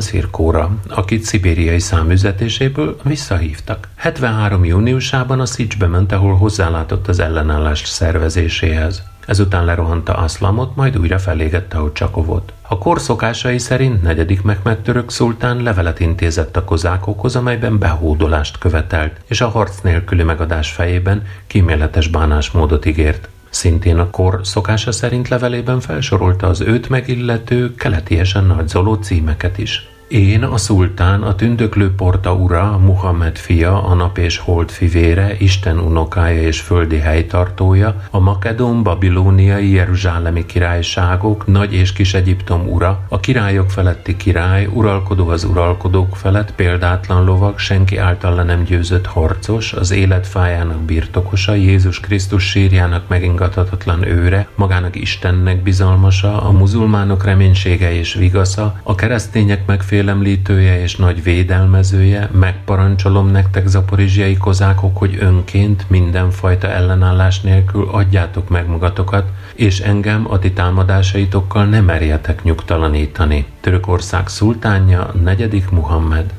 [0.00, 3.88] Szirkóra, akit szibériai számüzetéséből visszahívtak.
[3.96, 4.64] 73.
[4.64, 9.02] júniusában a Szicsbe ment, ahol hozzálátott az ellenállás szervezéséhez.
[9.28, 12.52] Ezután lerohanta Aszlamot, majd újra felégette a Csakovot.
[12.68, 19.20] A kor szokásai szerint negyedik Mehmed török szultán levelet intézett a kozákokhoz, amelyben behódolást követelt,
[19.26, 23.28] és a harc nélküli megadás fejében kíméletes bánásmódot ígért.
[23.50, 29.88] Szintén a kor szokása szerint levelében felsorolta az őt megillető keletiesen nagyzoló címeket is.
[30.08, 35.78] Én, a szultán, a tündöklő porta ura, Muhammed fia, a nap és hold fivére, Isten
[35.78, 43.20] unokája és földi helytartója, a makedón, babilóniai, jeruzsálemi királyságok, nagy és kis Egyiptom ura, a
[43.20, 49.72] királyok feletti király, uralkodó az uralkodók felett, példátlan lovag, senki által le nem győzött harcos,
[49.72, 58.14] az életfájának birtokosa, Jézus Krisztus sírjának megingathatatlan őre, magának Istennek bizalmasa, a muzulmánok reménysége és
[58.14, 66.68] vigasza, a keresztények megfél megfélemlítője és nagy védelmezője, megparancsolom nektek zaporizsiai kozákok, hogy önként mindenfajta
[66.68, 73.46] ellenállás nélkül adjátok meg magatokat, és engem a ti támadásaitokkal nem merjetek nyugtalanítani.
[73.60, 76.32] Törökország szultánja, negyedik Muhammed.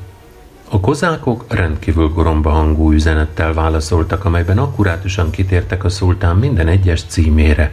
[0.70, 7.72] A kozákok rendkívül goromba hangú üzenettel válaszoltak, amelyben akkurátusan kitértek a szultán minden egyes címére.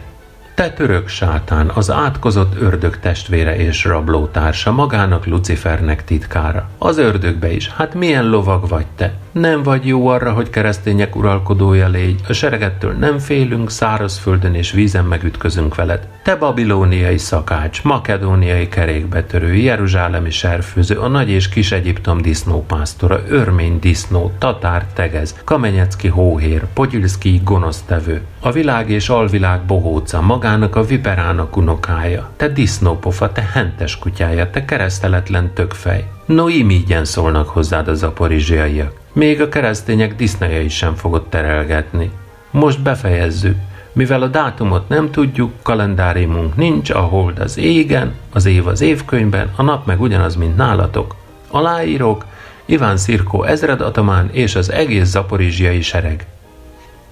[0.58, 6.68] Te török sátán, az átkozott ördög testvére és rablótársa, magának Lucifernek titkára.
[6.78, 9.14] Az ördögbe is, hát milyen lovag vagy te?
[9.32, 15.04] Nem vagy jó arra, hogy keresztények uralkodója légy, a seregettől nem félünk, szárazföldön és vízen
[15.04, 16.08] megütközünk veled.
[16.22, 24.32] Te babilóniai szakács, makedóniai kerékbetörő, jeruzsálemi serfőző, a nagy és kis Egyiptom disznópásztora, örmény disznó,
[24.38, 32.30] tatár tegez, kamenyecki hóhér, pogyilszki gonosztevő, a világ és alvilág bohóca, magának a viperának unokája,
[32.36, 36.08] te disznópofa, te hentes kutyája, te kereszteletlen tökfej.
[36.26, 38.92] No, imígyen szólnak hozzád a zaporizsiaiak.
[39.12, 42.10] Még a keresztények disznejei sem fogod terelgetni.
[42.50, 43.56] Most befejezzük.
[43.92, 49.50] Mivel a dátumot nem tudjuk, kalendáriumunk nincs, a hold az égen, az év az évkönyvben,
[49.56, 51.14] a nap meg ugyanaz, mint nálatok.
[51.50, 52.24] Aláírok,
[52.64, 56.26] Iván Szirkó ezredatamán és az egész zaporizsiai sereg.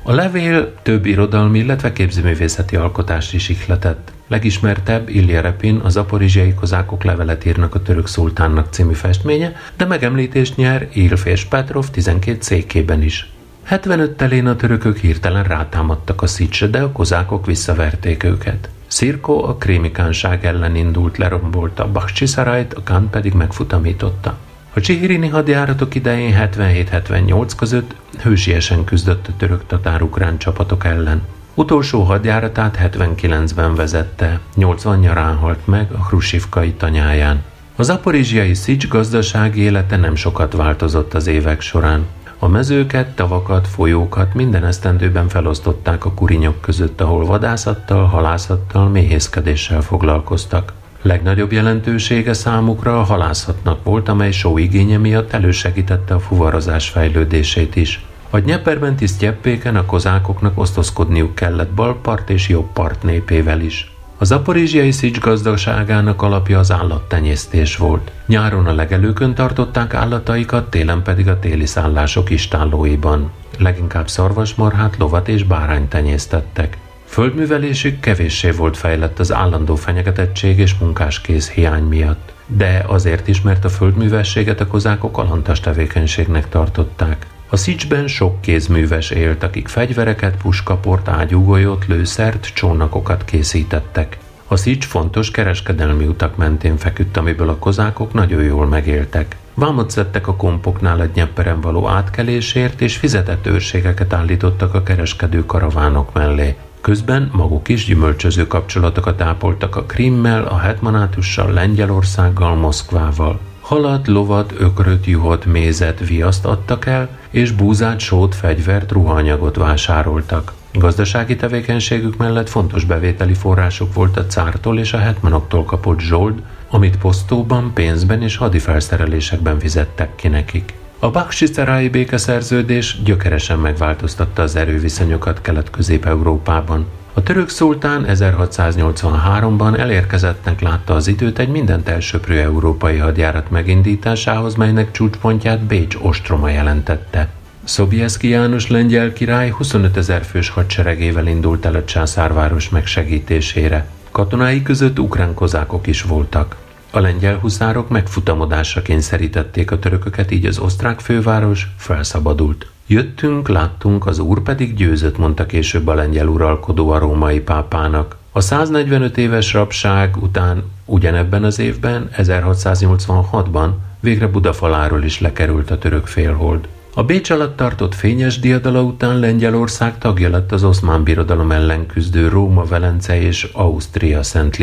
[0.08, 4.12] A levél több irodalmi, illetve képzőművészeti alkotást is ihletett.
[4.28, 10.56] Legismertebb Ilya Repin az aporizsiai kozákok levelet írnak a török szultánnak című festménye, de megemlítést
[10.56, 13.30] nyer Ilf Petrov 12 székében is.
[13.62, 18.68] 75 telén a törökök hirtelen rátámadtak a szicsre, de a kozákok visszaverték őket.
[18.86, 24.36] Szirko a krémikánság ellen indult, lerombolta Bakhcsiszarajt, a Kán pedig megfutamította.
[24.76, 31.22] A Csihirini hadjáratok idején 77-78 között hősiesen küzdött a török tatár-ukrán csapatok ellen.
[31.54, 37.42] Utolsó hadjáratát 79-ben vezette, 80 nyarán halt meg a Hrusivkai tanyáján.
[37.76, 42.06] Az aporizsiai Szics gazdasági élete nem sokat változott az évek során.
[42.38, 50.72] A mezőket, tavakat, folyókat minden esztendőben felosztották a kurinyok között, ahol vadászattal, halászattal, méhészkedéssel foglalkoztak.
[51.06, 58.04] Legnagyobb jelentősége számukra a halászatnak volt, amely sóigénye miatt elősegítette a fuvarozás fejlődését is.
[58.30, 63.92] A Dnyeperben tisztjeppéken a kozákoknak osztozkodniuk kellett bal part és jobb part népével is.
[64.18, 68.12] A zaporizsiai szics gazdaságának alapja az állattenyésztés volt.
[68.26, 73.30] Nyáron a legelőkön tartották állataikat, télen pedig a téli szállások istállóiban.
[73.58, 76.78] Leginkább szarvasmarhát, lovat és bárányt tenyésztettek.
[77.06, 83.64] Földművelésük kevéssé volt fejlett az állandó fenyegetettség és munkáskész hiány miatt, de azért is, mert
[83.64, 87.26] a földművességet a kozákok alantas tevékenységnek tartották.
[87.48, 94.18] A Szicsben sok kézműves élt, akik fegyvereket, puskaport, ágyúgolyót, lőszert, csónakokat készítettek.
[94.48, 99.36] A Szics fontos kereskedelmi utak mentén feküdt, amiből a kozákok nagyon jól megéltek.
[99.54, 106.12] Vámot szedtek a kompoknál a Dnyepperen való átkelésért, és fizetett őrségeket állítottak a kereskedő karavánok
[106.12, 106.56] mellé.
[106.86, 113.40] Közben maguk is gyümölcsöző kapcsolatokat ápoltak a Krimmel, a Hetmanátussal, Lengyelországgal, Moszkvával.
[113.60, 120.52] Halat, lovat, ökröt, juhot, mézet, viaszt adtak el, és búzát, sót, fegyvert, ruhaanyagot vásároltak.
[120.72, 126.98] Gazdasági tevékenységük mellett fontos bevételi forrásuk volt a cártól és a hetmanoktól kapott zsold, amit
[126.98, 130.74] posztóban, pénzben és hadifelszerelésekben fizettek ki nekik.
[130.98, 136.86] A Baksiszerái békeszerződés gyökeresen megváltoztatta az erőviszonyokat Kelet-Közép-Európában.
[137.12, 144.90] A török szultán 1683-ban elérkezettnek látta az időt egy mindent elsöprő európai hadjárat megindításához, melynek
[144.90, 147.28] csúcspontját Bécs ostroma jelentette.
[147.64, 153.88] Szobjeszki János lengyel király 25 ezer fős hadseregével indult el a császárváros megsegítésére.
[154.10, 156.56] Katonái között ukrán kozákok is voltak.
[156.90, 162.66] A lengyel huszárok megfutamodásra kényszerítették a törököket, így az osztrák főváros felszabadult.
[162.86, 168.16] Jöttünk, láttunk, az úr pedig győzött, mondta később a lengyel uralkodó a római pápának.
[168.32, 173.70] A 145 éves rabság után ugyanebben az évben, 1686-ban
[174.00, 176.68] végre Budafaláról is lekerült a török félhold.
[176.94, 182.28] A Bécs alatt tartott fényes diadala után Lengyelország tagja lett az oszmán birodalom ellen küzdő
[182.28, 184.56] Róma, Velence és Ausztria Szent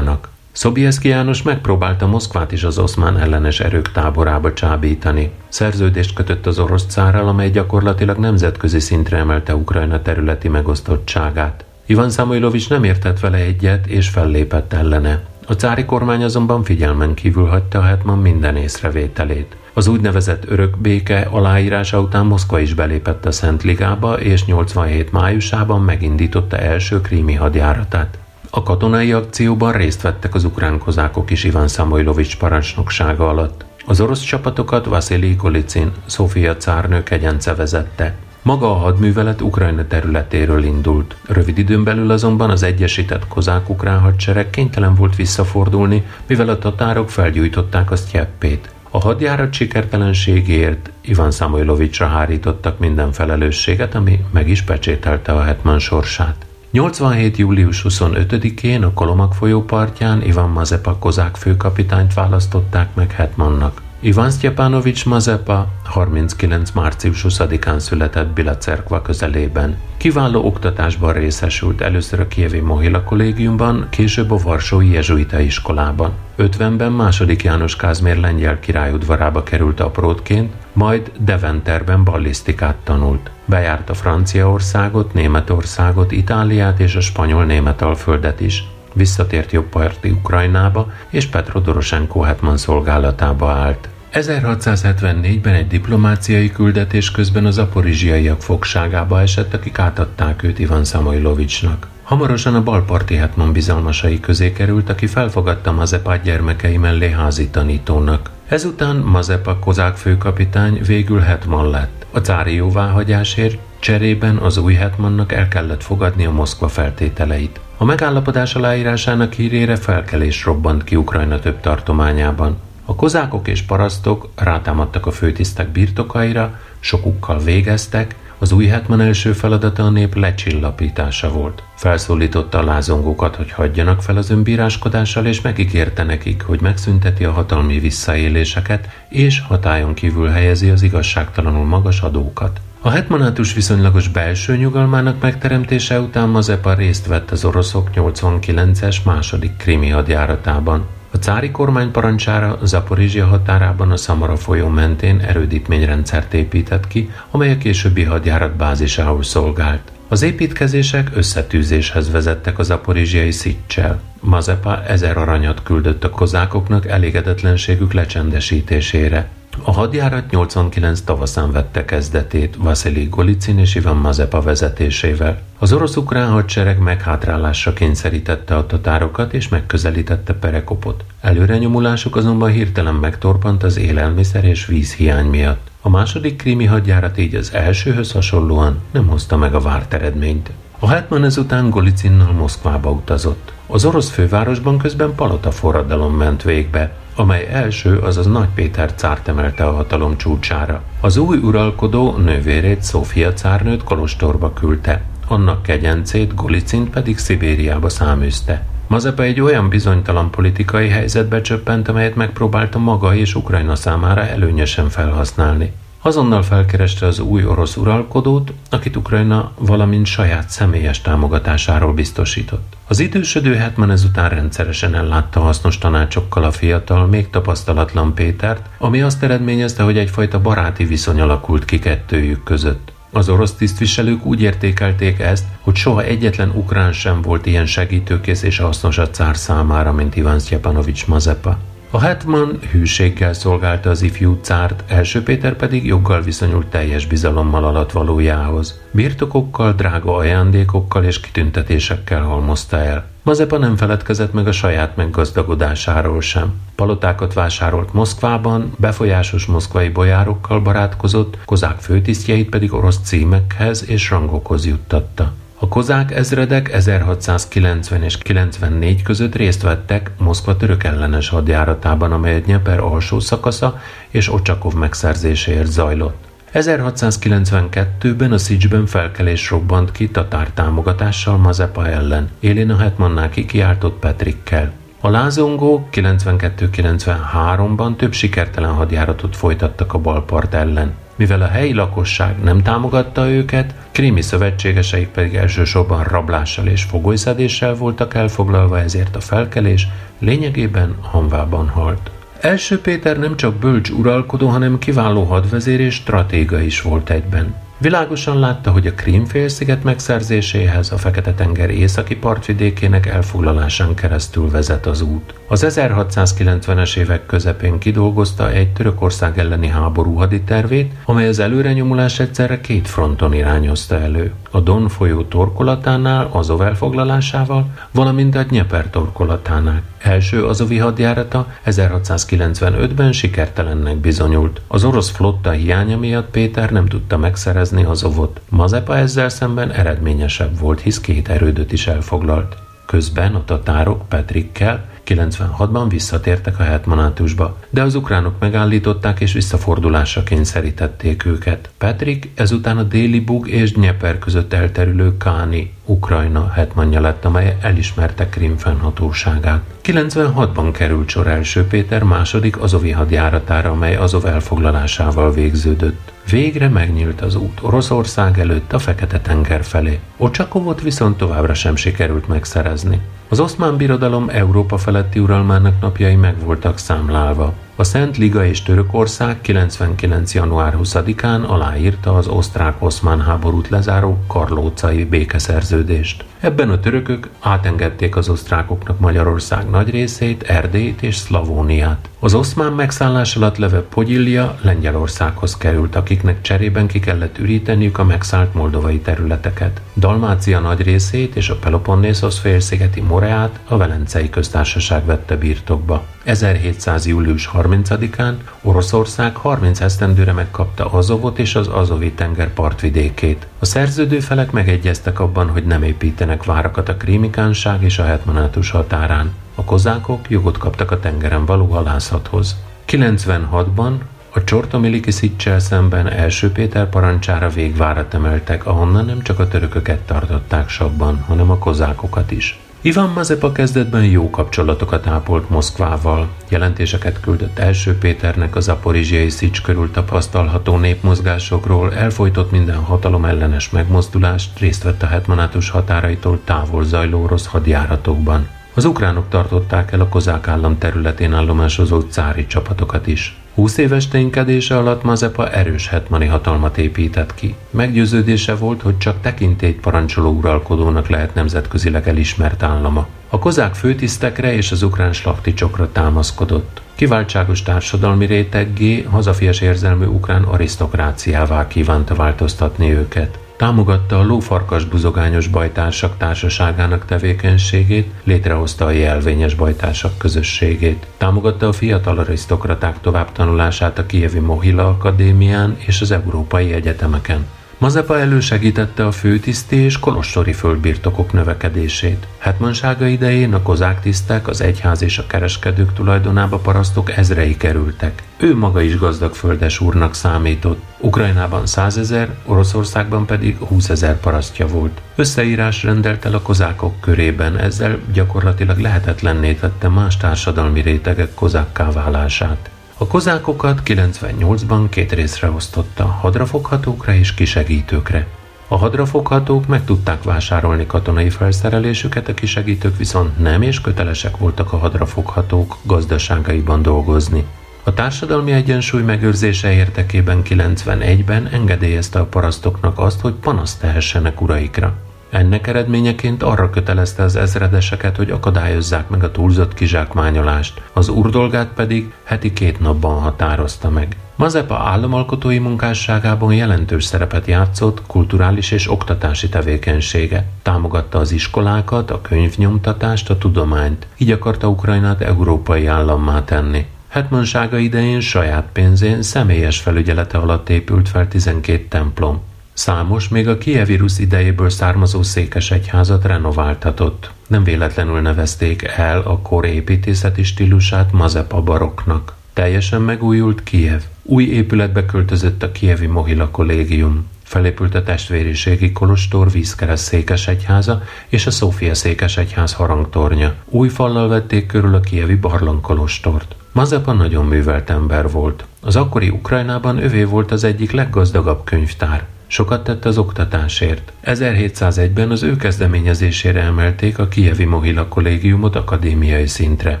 [0.56, 5.30] Szobieszki János megpróbálta Moszkvát is az oszmán ellenes erők táborába csábítani.
[5.48, 11.64] Szerződést kötött az orosz cárral, amely gyakorlatilag nemzetközi szintre emelte Ukrajna területi megosztottságát.
[11.86, 15.22] Ivan Samoilovics nem értett vele egyet, és fellépett ellene.
[15.46, 19.56] A cári kormány azonban figyelmen kívül hagyta hetman minden észrevételét.
[19.72, 25.82] Az úgynevezett örök béke aláírása után Moszkva is belépett a Szent Ligába, és 87 májusában
[25.82, 28.18] megindította első krími hadjáratát.
[28.50, 33.64] A katonai akcióban részt vettek az ukrán kozákok is Ivan Samoilovics parancsnoksága alatt.
[33.86, 38.14] Az orosz csapatokat Vasili Kolicin, Szófia cárnő kegyence vezette.
[38.42, 41.16] Maga a hadművelet Ukrajna területéről indult.
[41.28, 47.90] Rövid időn belül azonban az egyesített kozák-ukrán hadsereg kénytelen volt visszafordulni, mivel a tatárok felgyújtották
[47.90, 48.70] a sztyeppét.
[48.90, 56.45] A hadjárat sikertelenségért Ivan Samoilovicsra hárítottak minden felelősséget, ami meg is pecsételte a hetman sorsát.
[56.70, 57.36] 87.
[57.36, 63.85] július 25-én a Kolomak folyó partján Ivan Mazepa kozák főkapitányt választották meg hetmannak.
[64.00, 66.70] Ivan Stjepanovics Mazepa 39.
[66.70, 69.76] március 20-án született Bilacerkva közelében.
[69.96, 76.12] Kiváló oktatásban részesült először a Kievi Mohila kollégiumban, később a Varsói Jezsuita iskolában.
[76.38, 83.30] 50-ben második János Kázmér lengyel király udvarába került aprótként, majd Deventerben ballisztikát tanult.
[83.44, 88.64] Bejárta Franciaországot, Németországot, Itáliát és a spanyol-német alföldet is
[88.96, 93.88] visszatért jobbparti Ukrajnába, és Petro Doroshenko hetman szolgálatába állt.
[94.12, 101.86] 1674-ben egy diplomáciai küldetés közben az aporizsiaiak fogságába esett, akik átadták őt Ivan Samoilovicsnak.
[102.02, 108.30] Hamarosan a balparti hetman bizalmasai közé került, aki felfogadta Mazepát gyermekei mellé házi tanítónak.
[108.48, 112.06] Ezután Mazepa kozák főkapitány végül hetman lett.
[112.10, 117.60] A cári jóváhagyásért cserében az új hetmannak el kellett fogadni a Moszkva feltételeit.
[117.78, 122.56] A megállapodás aláírásának hírére felkelés robbant ki Ukrajna több tartományában.
[122.84, 129.82] A kozákok és parasztok rátámadtak a főtisztek birtokaira, sokukkal végeztek, az új hetman első feladata
[129.82, 131.62] a nép lecsillapítása volt.
[131.74, 137.78] Felszólította a lázongókat, hogy hagyjanak fel az önbíráskodással, és megígérte nekik, hogy megszünteti a hatalmi
[137.78, 142.60] visszaéléseket, és hatályon kívül helyezi az igazságtalanul magas adókat.
[142.86, 149.88] A hetmanátus viszonylagos belső nyugalmának megteremtése után Mazepa részt vett az oroszok 89-es második krimi
[149.88, 150.86] hadjáratában.
[151.10, 157.58] A cári kormány parancsára Zaporizsia határában a Szamara folyó mentén erődítményrendszert épített ki, amely a
[157.58, 159.92] későbbi hadjárat bázisául szolgált.
[160.08, 164.00] Az építkezések összetűzéshez vezettek az aporizsiai szitcsel.
[164.20, 169.28] Mazepa ezer aranyat küldött a kozákoknak elégedetlenségük lecsendesítésére.
[169.62, 175.42] A hadjárat 89 tavaszán vette kezdetét Vasili Golicin és Ivan Mazepa vezetésével.
[175.58, 181.04] Az orosz-ukrán hadsereg meghátrálásra kényszerítette a tatárokat és megközelítette Perekopot.
[181.20, 185.70] Előrenyomulásuk azonban hirtelen megtorpant az élelmiszer és víz hiány miatt.
[185.80, 190.50] A második krími hadjárat így az elsőhöz hasonlóan nem hozta meg a várt eredményt.
[190.78, 193.52] A hetman ezután Golicinnal Moszkvába utazott.
[193.66, 199.66] Az orosz fővárosban közben palota forradalom ment végbe, amely első, azaz Nagy Péter cárt emelte
[199.66, 200.82] a hatalom csúcsára.
[201.00, 208.66] Az új uralkodó nővérét Szófia cárnőt Kolostorba küldte, annak kegyencét Golicint pedig Szibériába száműzte.
[208.86, 215.72] Mazepa egy olyan bizonytalan politikai helyzetbe csöppent, amelyet megpróbálta maga és Ukrajna számára előnyösen felhasználni.
[216.06, 222.76] Azonnal felkereste az új orosz uralkodót, akit Ukrajna valamint saját személyes támogatásáról biztosított.
[222.88, 229.22] Az idősödő hetman ezután rendszeresen ellátta hasznos tanácsokkal a fiatal, még tapasztalatlan Pétert, ami azt
[229.22, 232.92] eredményezte, hogy egyfajta baráti viszony alakult ki kettőjük között.
[233.12, 238.58] Az orosz tisztviselők úgy értékelték ezt, hogy soha egyetlen ukrán sem volt ilyen segítőkész és
[238.58, 241.58] hasznos a cár számára, mint Ivan Sztyepanovics Mazepa.
[241.96, 247.92] A hetman hűséggel szolgálta az ifjú cárt, első Péter pedig joggal viszonyult teljes bizalommal alatt
[247.92, 248.80] valójához.
[248.90, 253.08] Birtokokkal, drága ajándékokkal és kitüntetésekkel halmozta el.
[253.22, 256.54] Mazepa nem feledkezett meg a saját meggazdagodásáról sem.
[256.74, 265.32] Palotákat vásárolt Moszkvában, befolyásos moszkvai bojárokkal barátkozott, kozák főtisztjeit pedig orosz címekhez és rangokhoz juttatta.
[265.58, 272.78] A kozák ezredek 1690 és 94 között részt vettek Moszkva török ellenes hadjáratában, amely Nyeper
[272.78, 276.24] alsó szakasza és Ocsakov megszerzéséért zajlott.
[276.54, 284.72] 1692-ben a Szicsben felkelés robbant ki tatár támogatással Mazepa ellen, élén a hetmannál kikiáltott Petrikkel.
[285.00, 290.94] A lázongók 92-93-ban több sikertelen hadjáratot folytattak a balpart ellen.
[291.16, 298.14] Mivel a helyi lakosság nem támogatta őket, krími szövetségeseik pedig elsősorban rablással és fogolyszedéssel voltak
[298.14, 299.88] elfoglalva, ezért a felkelés
[300.18, 302.10] lényegében hanvában halt.
[302.40, 307.54] Első Péter nem csak bölcs uralkodó, hanem kiváló hadvezér és stratéga is volt egyben.
[307.78, 315.34] Világosan látta, hogy a Krímfélsziget megszerzéséhez a Fekete-tenger északi partvidékének elfoglalásán keresztül vezet az út.
[315.48, 322.88] Az 1690-es évek közepén kidolgozta egy Törökország elleni háború haditervét, amely az előrenyomulás egyszerre két
[322.88, 324.32] fronton irányozta elő.
[324.50, 329.82] A Don folyó torkolatánál Azov elfoglalásával, valamint a Dnieper torkolatánál.
[330.06, 334.60] Első azovi hadjárata 1695-ben sikertelennek bizonyult.
[334.66, 338.40] Az orosz flotta hiánya miatt Péter nem tudta megszerezni Azovot.
[338.48, 342.56] Mazepa ezzel szemben eredményesebb volt, hisz két erődöt is elfoglalt.
[342.86, 351.24] Közben a tatárok Petrikkel 96-ban visszatértek a hetmanátusba, de az ukránok megállították és visszafordulásra kényszerítették
[351.24, 351.70] őket.
[351.78, 358.28] Petrik ezután a déli Bug és Dnieper között elterülő Káni, Ukrajna hetmanja lett, amely elismerte
[358.28, 359.62] Krim fennhatóságát.
[359.84, 366.12] 96-ban került sor első Péter második azovi hadjáratára, amely Azov elfoglalásával végződött.
[366.30, 369.98] Végre megnyílt az út Oroszország előtt a Fekete-tenger felé.
[370.16, 373.00] Ocsakovot viszont továbbra sem sikerült megszerezni.
[373.28, 377.54] Az oszmán birodalom Európa feletti uralmának napjai meg voltak számlálva.
[377.78, 380.34] A Szent Liga és Törökország 99.
[380.34, 386.24] január 20-án aláírta az osztrák-oszmán háborút lezáró karlócai békeszerződést.
[386.40, 392.08] Ebben a törökök átengedték az osztrákoknak Magyarország nagy részét, Erdélyt és Szlavóniát.
[392.20, 398.54] Az oszmán megszállás alatt leve Pogyilja Lengyelországhoz került, akiknek cserében ki kellett üríteniük a megszállt
[398.54, 399.80] moldovai területeket.
[399.96, 406.04] Dalmácia nagy részét és a Peloponnészos félszigeti Moreát a Velencei köztársaság vette birtokba.
[406.26, 407.06] 1700.
[407.06, 413.46] július 30-án Oroszország 30 esztendőre megkapta Azovot és az Azovi tenger partvidékét.
[413.58, 419.34] A szerződő felek megegyeztek abban, hogy nem építenek várakat a krímikánság és a hetmanátus határán.
[419.54, 422.56] A kozákok jogot kaptak a tengeren való halászathoz.
[422.86, 423.92] 96-ban
[424.30, 430.68] a Csortomiliki Szicsel szemben első Péter parancsára végvárat emeltek, ahonnan nem csak a törököket tartották
[430.68, 432.60] sabban, hanem a kozákokat is.
[432.86, 439.90] Ivan Mazepa kezdetben jó kapcsolatokat ápolt Moszkvával, jelentéseket küldött első Péternek az aporizsiai Szics körül
[439.90, 447.46] tapasztalható népmozgásokról, elfolytott minden hatalom ellenes megmozdulást, részt vett a hetmanátus határaitól távol zajló orosz
[447.46, 448.48] hadjáratokban.
[448.74, 453.36] Az ukránok tartották el a kozák állam területén állomásozó cári csapatokat is.
[453.56, 457.54] 20 éves ténykedése alatt Mazepa erős hetmani hatalmat épített ki.
[457.70, 463.06] Meggyőződése volt, hogy csak tekintélyt parancsoló uralkodónak lehet nemzetközileg elismert állama.
[463.28, 466.80] A kozák főtisztekre és az ukrán slakticsokra támaszkodott.
[466.94, 473.38] Kiváltságos társadalmi réteggé, hazafias érzelmű ukrán arisztokráciává kívánta változtatni őket.
[473.56, 481.06] Támogatta a lófarkas buzogányos bajtársak társaságának tevékenységét, létrehozta a jelvényes bajtársak közösségét.
[481.16, 487.46] Támogatta a fiatal arisztokraták továbbtanulását a Kievi Mohila Akadémián és az európai egyetemeken.
[487.78, 492.26] Mazepa elősegítette a főtiszti és kolostori földbirtokok növekedését.
[492.38, 498.22] Hetmansága idején a kozák tisztek, az egyház és a kereskedők tulajdonába parasztok ezrei kerültek.
[498.36, 500.82] Ő maga is gazdag földes úrnak számított.
[501.00, 505.00] Ukrajnában százezer, Oroszországban pedig húszezer parasztja volt.
[505.16, 512.70] Összeírás rendelt el a kozákok körében, ezzel gyakorlatilag lehetetlenné tette más társadalmi rétegek kozákká válását.
[512.98, 518.26] A kozákokat 98-ban két részre osztotta, hadrafoghatókra és kisegítőkre.
[518.68, 524.76] A hadrafoghatók meg tudták vásárolni katonai felszerelésüket, a kisegítők viszont nem és kötelesek voltak a
[524.76, 527.44] hadrafoghatók gazdaságaiban dolgozni.
[527.82, 535.05] A társadalmi egyensúly megőrzése érdekében 91-ben engedélyezte a parasztoknak azt, hogy panaszt tehessenek uraikra.
[535.30, 542.12] Ennek eredményeként arra kötelezte az ezredeseket, hogy akadályozzák meg a túlzott kizsákmányolást, az urdolgát pedig
[542.24, 544.16] heti két napban határozta meg.
[544.36, 550.46] Mazepa államalkotói munkásságában jelentős szerepet játszott kulturális és oktatási tevékenysége.
[550.62, 556.86] Támogatta az iskolákat, a könyvnyomtatást, a tudományt, így akarta Ukrajnát európai állammá tenni.
[557.08, 562.40] Hetmansága idején saját pénzén személyes felügyelete alatt épült fel 12 templom.
[562.76, 567.30] Számos, még a kievírus idejéből származó székesegyházat renováltatott.
[567.46, 572.34] Nem véletlenül nevezték el a kor építészeti stílusát Mazepa baroknak.
[572.52, 574.00] Teljesen megújult Kiev.
[574.22, 577.26] Új épületbe költözött a kievi Mohila kollégium.
[577.42, 583.54] Felépült a testvériségi kolostor vízkereszt székesegyháza és a Szófia székesegyház harangtornya.
[583.64, 586.54] Új fallal vették körül a kievi barlangkolostort.
[586.72, 588.64] Mazepa nagyon művelt ember volt.
[588.80, 592.26] Az akkori Ukrajnában övé volt az egyik leggazdagabb könyvtár.
[592.46, 594.12] Sokat tett az oktatásért.
[594.24, 600.00] 1701-ben az ő kezdeményezésére emelték a Kievi Mohila kollégiumot akadémiai szintre.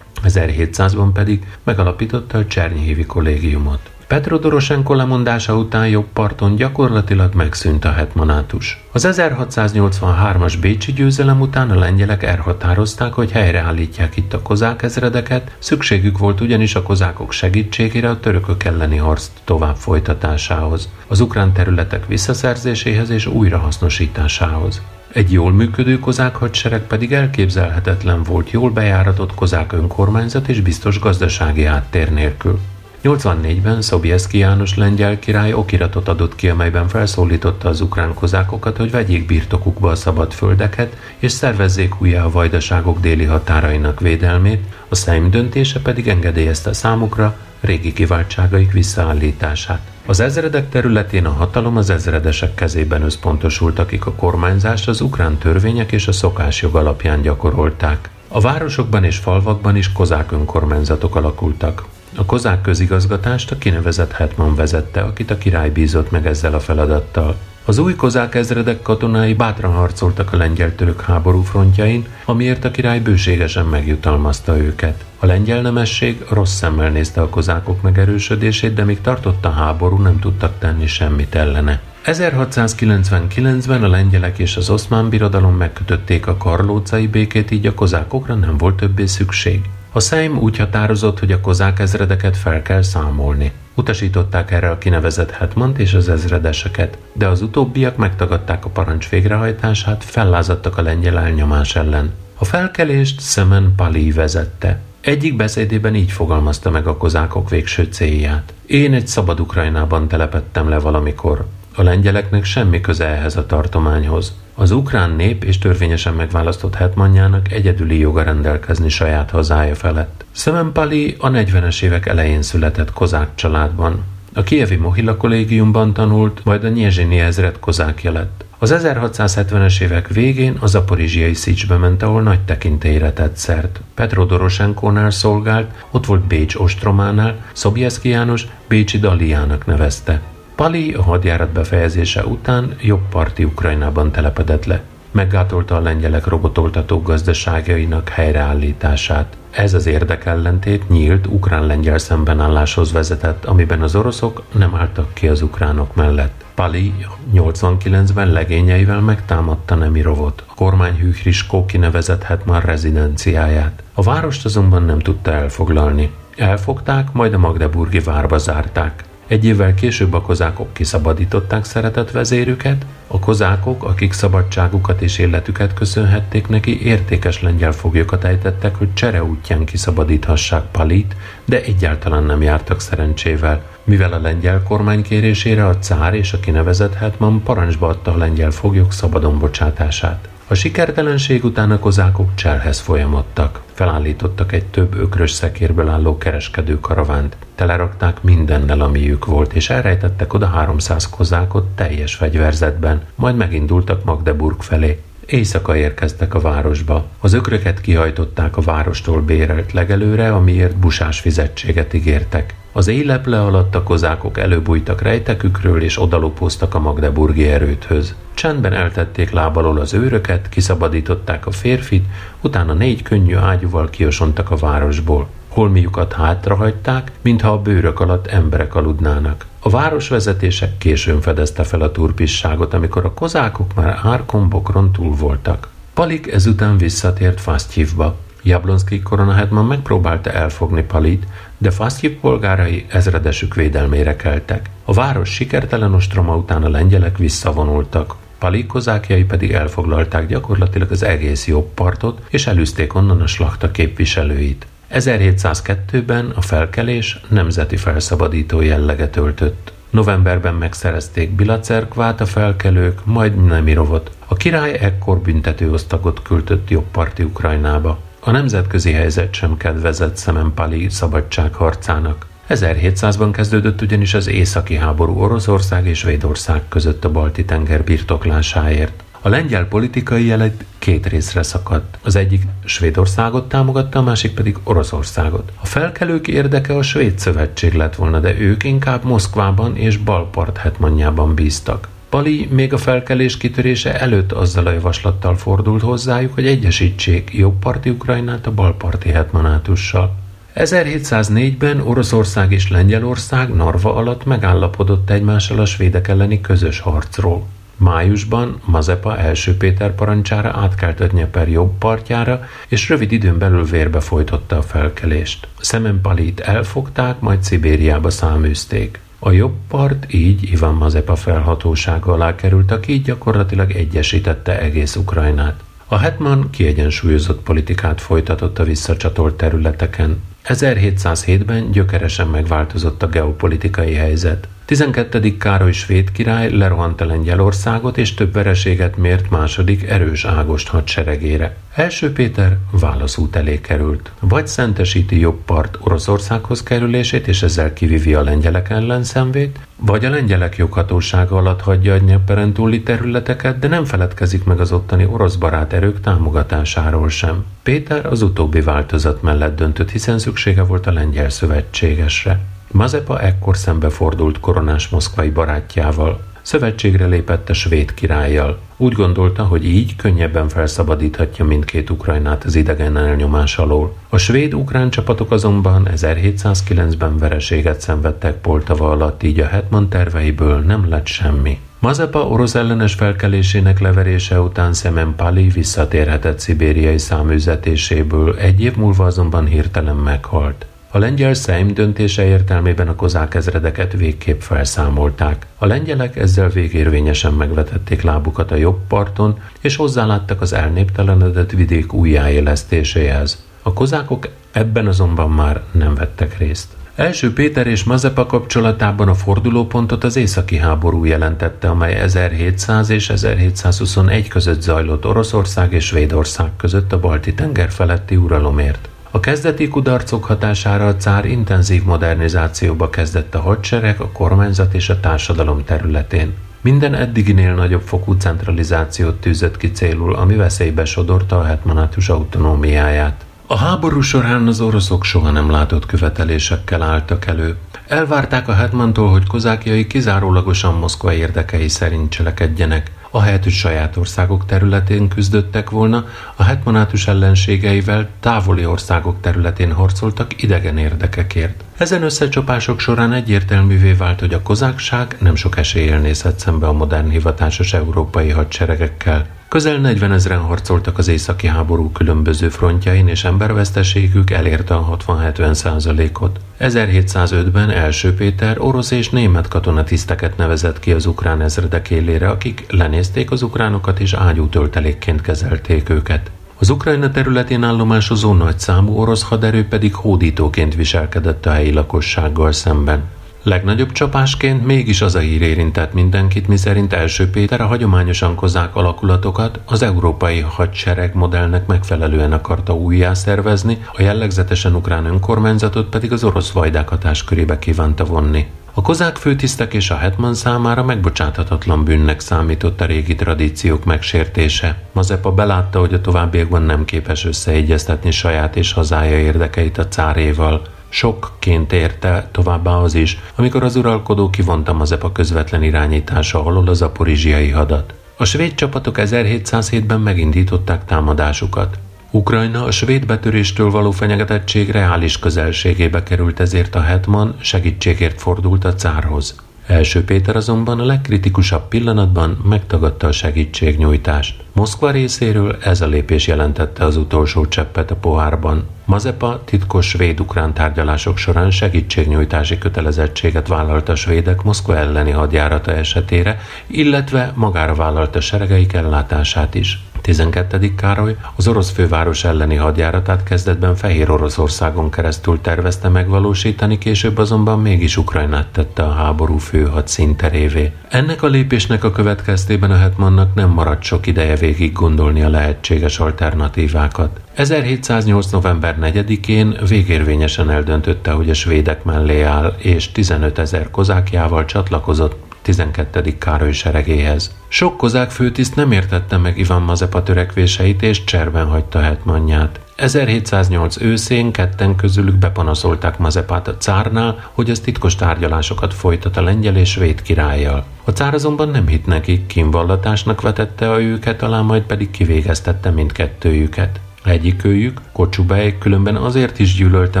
[0.24, 3.90] 1700-ban pedig megalapította a Csernyhévi kollégiumot.
[4.12, 8.84] Petro Doroshenko lemondása után jobb parton gyakorlatilag megszűnt a hetmanátus.
[8.92, 16.18] Az 1683-as Bécsi győzelem után a lengyelek elhatározták, hogy helyreállítják itt a kozák ezredeket, szükségük
[16.18, 23.10] volt ugyanis a kozákok segítségére a törökök elleni harc tovább folytatásához, az ukrán területek visszaszerzéséhez
[23.10, 24.82] és újrahasznosításához.
[25.12, 31.64] Egy jól működő kozák hadsereg pedig elképzelhetetlen volt jól bejáratott kozák önkormányzat és biztos gazdasági
[31.64, 32.58] áttér nélkül.
[33.04, 39.26] 84-ben Szobjeszki János lengyel király okiratot adott ki, amelyben felszólította az ukrán kozákokat, hogy vegyék
[39.26, 45.80] birtokukba a szabad földeket, és szervezzék újjá a vajdaságok déli határainak védelmét, a Szeim döntése
[45.80, 49.80] pedig engedélyezte számukra régi kiváltságaik visszaállítását.
[50.06, 55.92] Az ezredek területén a hatalom az ezredesek kezében összpontosult, akik a kormányzást az ukrán törvények
[55.92, 58.10] és a szokásjog alapján gyakorolták.
[58.28, 61.84] A városokban és falvakban is kozák önkormányzatok alakultak.
[62.16, 67.36] A kozák közigazgatást a kinevezett hetman vezette, akit a király bízott meg ezzel a feladattal.
[67.64, 73.66] Az új kozák ezredek katonái bátran harcoltak a lengyel-török háború frontjain, amiért a király bőségesen
[73.66, 75.04] megjutalmazta őket.
[75.18, 80.18] A lengyel nemesség rossz szemmel nézte a kozákok megerősödését, de míg tartott a háború, nem
[80.18, 81.80] tudtak tenni semmit ellene.
[82.04, 88.56] 1699-ben a lengyelek és az oszmán birodalom megkötötték a karlócai békét, így a kozákokra nem
[88.56, 89.60] volt többé szükség.
[89.94, 93.52] A Szeim úgy határozott, hogy a kozák ezredeket fel kell számolni.
[93.74, 100.04] Utasították erre a kinevezett hetmant és az ezredeseket, de az utóbbiak megtagadták a parancs végrehajtását,
[100.04, 102.12] fellázadtak a lengyel elnyomás ellen.
[102.38, 104.80] A felkelést Szemen Pali vezette.
[105.00, 108.52] Egyik beszédében így fogalmazta meg a kozákok végső célját.
[108.66, 111.46] Én egy szabad Ukrajnában telepettem le valamikor.
[111.74, 114.32] A lengyeleknek semmi köze ehhez a tartományhoz.
[114.54, 120.24] Az ukrán nép és törvényesen megválasztott hetmanjának egyedüli joga rendelkezni saját hazája felett.
[120.32, 124.02] Szemenpali a 40-es évek elején született kozák családban.
[124.34, 128.44] A kievi Mohila kollégiumban tanult, majd a Nyezsini ezred kozákja lett.
[128.58, 133.80] Az 1670-es évek végén a zaporizsiai Szicsbe ment, ahol nagy tekintélyre tett szert.
[133.94, 140.20] Petro Doroshenkónál szolgált, ott volt Bécs ostrománál, Szobjeszki János Bécsi Daliának nevezte.
[140.54, 144.82] Pali a hadjárat befejezése után jobb parti Ukrajnában telepedett le.
[145.10, 149.36] Meggátolta a lengyelek robotoltató gazdaságainak helyreállítását.
[149.50, 155.94] Ez az érdekellentét nyílt ukrán-lengyel szembenálláshoz vezetett, amiben az oroszok nem álltak ki az ukránok
[155.94, 156.44] mellett.
[156.54, 156.94] Pali
[157.34, 163.82] 89-ben legényeivel megtámadta Nemirovot, a kormány Hűhriskó kinevezett már rezidenciáját.
[163.94, 166.12] A várost azonban nem tudta elfoglalni.
[166.36, 169.04] Elfogták, majd a Magdeburgi várba zárták.
[169.32, 176.48] Egy évvel később a kozákok kiszabadították szeretett vezérüket, a kozákok, akik szabadságukat és életüket köszönhették
[176.48, 183.62] neki, értékes lengyel foglyokat ejtettek, hogy csere útján kiszabadíthassák Palit, de egyáltalán nem jártak szerencsével.
[183.84, 188.50] Mivel a lengyel kormány kérésére a cár és a kinevezett hetman parancsba adta a lengyel
[188.50, 190.28] foglyok szabadon bocsátását.
[190.52, 193.62] A sikertelenség után a kozákok cselhez folyamodtak.
[193.72, 197.36] Felállítottak egy több ökrös szekérből álló kereskedő karavánt.
[197.54, 205.00] Telerakták mindennel, amiük volt, és elrejtettek oda 300 kozákot teljes fegyverzetben, majd megindultak Magdeburg felé.
[205.26, 207.06] Éjszaka érkeztek a városba.
[207.20, 212.54] Az ökröket kihajtották a várostól bérelt legelőre, amiért busás fizetséget ígértek.
[212.74, 218.14] Az éjleple alatt a kozákok előbújtak rejtekükről és odalopoztak a magdeburgi erődhöz.
[218.34, 222.06] Csendben eltették lábalól az őröket, kiszabadították a férfit,
[222.40, 225.28] utána négy könnyű ágyúval kiosontak a városból.
[225.48, 229.46] Holmiukat hátrahagyták, mintha a bőrök alatt emberek aludnának.
[229.60, 235.68] A városvezetések későn fedezte fel a turpisságot, amikor a kozákok már árkombokron túl voltak.
[235.94, 238.16] Palik ezután visszatért Fasztyivba.
[238.42, 241.26] Jablonszki koronahetman megpróbálta elfogni Palit,
[241.58, 244.70] de Fasztyiv polgárai ezredesük védelmére keltek.
[244.84, 248.14] A város sikertelen ostroma után a lengyelek visszavonultak.
[248.38, 254.66] Pali kozákjai pedig elfoglalták gyakorlatilag az egész jobb partot, és elűzték onnan a slakta képviselőit.
[254.92, 259.72] 1702-ben a felkelés nemzeti felszabadító jelleget öltött.
[259.90, 264.10] Novemberben megszerezték Bilacerkvát a felkelők, majd Nemirovot.
[264.26, 267.98] A király ekkor büntetőosztagot küldött jobbparti Ukrajnába.
[268.24, 272.26] A nemzetközi helyzet sem kedvezett Szemenpali szabadságharcának.
[272.48, 279.02] 1700-ban kezdődött ugyanis az északi háború Oroszország és Védország között a balti tenger birtoklásáért.
[279.20, 281.98] A lengyel politikai jelet két részre szakadt.
[282.02, 285.52] Az egyik Svédországot támogatta, a másik pedig Oroszországot.
[285.60, 291.34] A felkelők érdeke a Svéd Szövetség lett volna, de ők inkább Moszkvában és Balpart hetmanjában
[291.34, 291.88] bíztak.
[292.12, 298.46] Pali még a felkelés kitörése előtt azzal a javaslattal fordult hozzájuk, hogy egyesítsék jobbparti Ukrajnát
[298.46, 300.14] a balparti hetmanátussal.
[300.54, 307.46] 1704-ben Oroszország és Lengyelország Narva alatt megállapodott egymással a svédek elleni közös harcról.
[307.76, 314.00] Májusban Mazepa első Péter parancsára átkelt a Dnyeper jobb partjára, és rövid időn belül vérbe
[314.00, 315.48] folytotta a felkelést.
[315.60, 319.00] Szemenpalit elfogták, majd Szibériába száműzték.
[319.24, 325.60] A jobb part így Ivan Mazepa felhatósága alá került, aki így gyakorlatilag egyesítette egész Ukrajnát.
[325.86, 330.22] A Hetman kiegyensúlyozott politikát folytatott a visszacsatolt területeken.
[330.44, 334.48] 1707-ben gyökeresen megváltozott a geopolitikai helyzet.
[334.72, 335.36] 12.
[335.36, 341.56] Károly svéd király lerohanta Lengyelországot és több vereséget mért második erős Ágost hadseregére.
[341.74, 344.10] Első Péter válaszút elé került.
[344.20, 350.10] Vagy szentesíti jobb part Oroszországhoz kerülését és ezzel kivivi a lengyelek ellen szemvét, vagy a
[350.10, 355.36] lengyelek joghatósága alatt hagyja a Dnyeperen túli területeket, de nem feledkezik meg az ottani orosz
[355.36, 357.44] barát erők támogatásáról sem.
[357.62, 362.40] Péter az utóbbi változat mellett döntött, hiszen szüksége volt a lengyel szövetségesre.
[362.72, 366.20] Mazepa ekkor szembefordult koronás moszkvai barátjával.
[366.42, 368.58] Szövetségre lépett a svéd királlyal.
[368.76, 373.94] Úgy gondolta, hogy így könnyebben felszabadíthatja mindkét Ukrajnát az idegen elnyomás alól.
[374.08, 381.06] A svéd-ukrán csapatok azonban 1709-ben vereséget szenvedtek Poltava alatt, így a Hetman terveiből nem lett
[381.06, 381.60] semmi.
[381.78, 389.46] Mazepa orosz ellenes felkelésének leverése után Szemen Pali visszatérhetett szibériai száműzetéséből, egy év múlva azonban
[389.46, 390.66] hirtelen meghalt.
[390.94, 395.46] A lengyel Szejm döntése értelmében a kozák ezredeket végképp felszámolták.
[395.58, 403.44] A lengyelek ezzel végérvényesen megvetették lábukat a jobb parton, és hozzáláttak az elnéptelenedett vidék újjáélesztéséhez.
[403.62, 406.68] A kozákok ebben azonban már nem vettek részt.
[406.94, 414.28] Első Péter és Mazepa kapcsolatában a fordulópontot az északi háború jelentette, amely 1700 és 1721
[414.28, 418.88] között zajlott Oroszország és Svédország között a balti tenger feletti uralomért.
[419.14, 425.00] A kezdeti kudarcok hatására a cár intenzív modernizációba kezdett a hadsereg, a kormányzat és a
[425.00, 426.34] társadalom területén.
[426.60, 433.24] Minden eddiginél nagyobb fokú centralizációt tűzött ki célul, ami veszélybe sodorta a hetmanátus autonómiáját.
[433.46, 437.56] A háború során az oroszok soha nem látott követelésekkel álltak elő.
[437.86, 445.08] Elvárták a hetmantól, hogy kozákjai kizárólagosan Moszkva érdekei szerint cselekedjenek– ahelyett, hogy saját országok területén
[445.08, 446.04] küzdöttek volna,
[446.36, 451.64] a hetmanátus ellenségeivel távoli országok területén harcoltak idegen érdekekért.
[451.76, 457.08] Ezen összecsapások során egyértelművé vált, hogy a kozákság nem sok eséllyel nézhet szembe a modern
[457.08, 459.26] hivatásos európai hadseregekkel.
[459.52, 466.40] Közel 40 ezeren harcoltak az északi háború különböző frontjain, és emberveszteségük elérte a 60-70 százalékot.
[466.60, 473.30] 1705-ben első Péter orosz és német katonatiszteket nevezett ki az ukrán ezredek élére, akik lenézték
[473.30, 476.30] az ukránokat és ágyú töltelékként kezelték őket.
[476.58, 483.02] Az Ukrajna területén állomásozó nagy számú orosz haderő pedig hódítóként viselkedett a helyi lakossággal szemben.
[483.44, 489.60] Legnagyobb csapásként mégis az a hír érintett mindenkit, miszerint első Péter a hagyományosan kozák alakulatokat
[489.64, 496.50] az európai hadsereg modellnek megfelelően akarta újjá szervezni, a jellegzetesen ukrán önkormányzatot pedig az orosz
[496.50, 498.46] vajdák hatáskörébe kívánta vonni.
[498.74, 504.82] A kozák főtisztek és a hetman számára megbocsáthatatlan bűnnek számított a régi tradíciók megsértése.
[504.92, 510.62] Mazepa belátta, hogy a továbbiakban nem képes összeegyeztetni saját és hazája érdekeit a cáréval.
[510.94, 517.50] Sokként érte továbbá az is, amikor az uralkodó kivonta Mazepa közvetlen irányítása alól az aporizsiai
[517.50, 517.94] hadat.
[518.16, 521.78] A svéd csapatok 1707-ben megindították támadásukat.
[522.10, 528.74] Ukrajna a svéd betöréstől való fenyegetettség reális közelségébe került, ezért a hetman segítségért fordult a
[528.74, 529.34] cárhoz.
[529.66, 534.42] Első Péter azonban a legkritikusabb pillanatban megtagadta a segítségnyújtást.
[534.52, 538.68] Moszkva részéről ez a lépés jelentette az utolsó cseppet a pohárban.
[538.84, 547.32] Mazepa titkos svéd-ukrán tárgyalások során segítségnyújtási kötelezettséget vállalt a svédek Moszkva elleni hadjárata esetére, illetve
[547.34, 549.80] magára vállalta seregeik ellátását is.
[550.02, 550.74] 12.
[550.74, 557.96] Károly az orosz főváros elleni hadjáratát kezdetben Fehér Oroszországon keresztül tervezte megvalósítani, később azonban mégis
[557.96, 560.72] Ukrajnát tette a háború fő hadszínterévé.
[560.88, 565.98] Ennek a lépésnek a következtében a Hetmannak nem maradt sok ideje végig gondolni a lehetséges
[565.98, 567.20] alternatívákat.
[567.34, 568.30] 1708.
[568.30, 576.18] november 4-én végérvényesen eldöntötte, hogy a svédek mellé áll, és 15 ezer kozákjával csatlakozott 12.
[576.18, 577.30] Károly seregéhez.
[577.48, 582.60] Sok kozák főtiszt nem értette meg Ivan Mazepa törekvéseit és cserben hagyta hetmanját.
[582.76, 589.56] 1708 őszén ketten közülük bepanaszolták Mazepát a cárnál, hogy az titkos tárgyalásokat folytat a lengyel
[589.56, 590.64] és svéd királlyal.
[590.84, 596.80] A cár azonban nem hitt nekik, kínvallatásnak vetette a őket, alá majd pedig kivégeztette mindkettőjüket.
[597.04, 600.00] Egyikőjük, Kocsubej különben azért is gyűlölte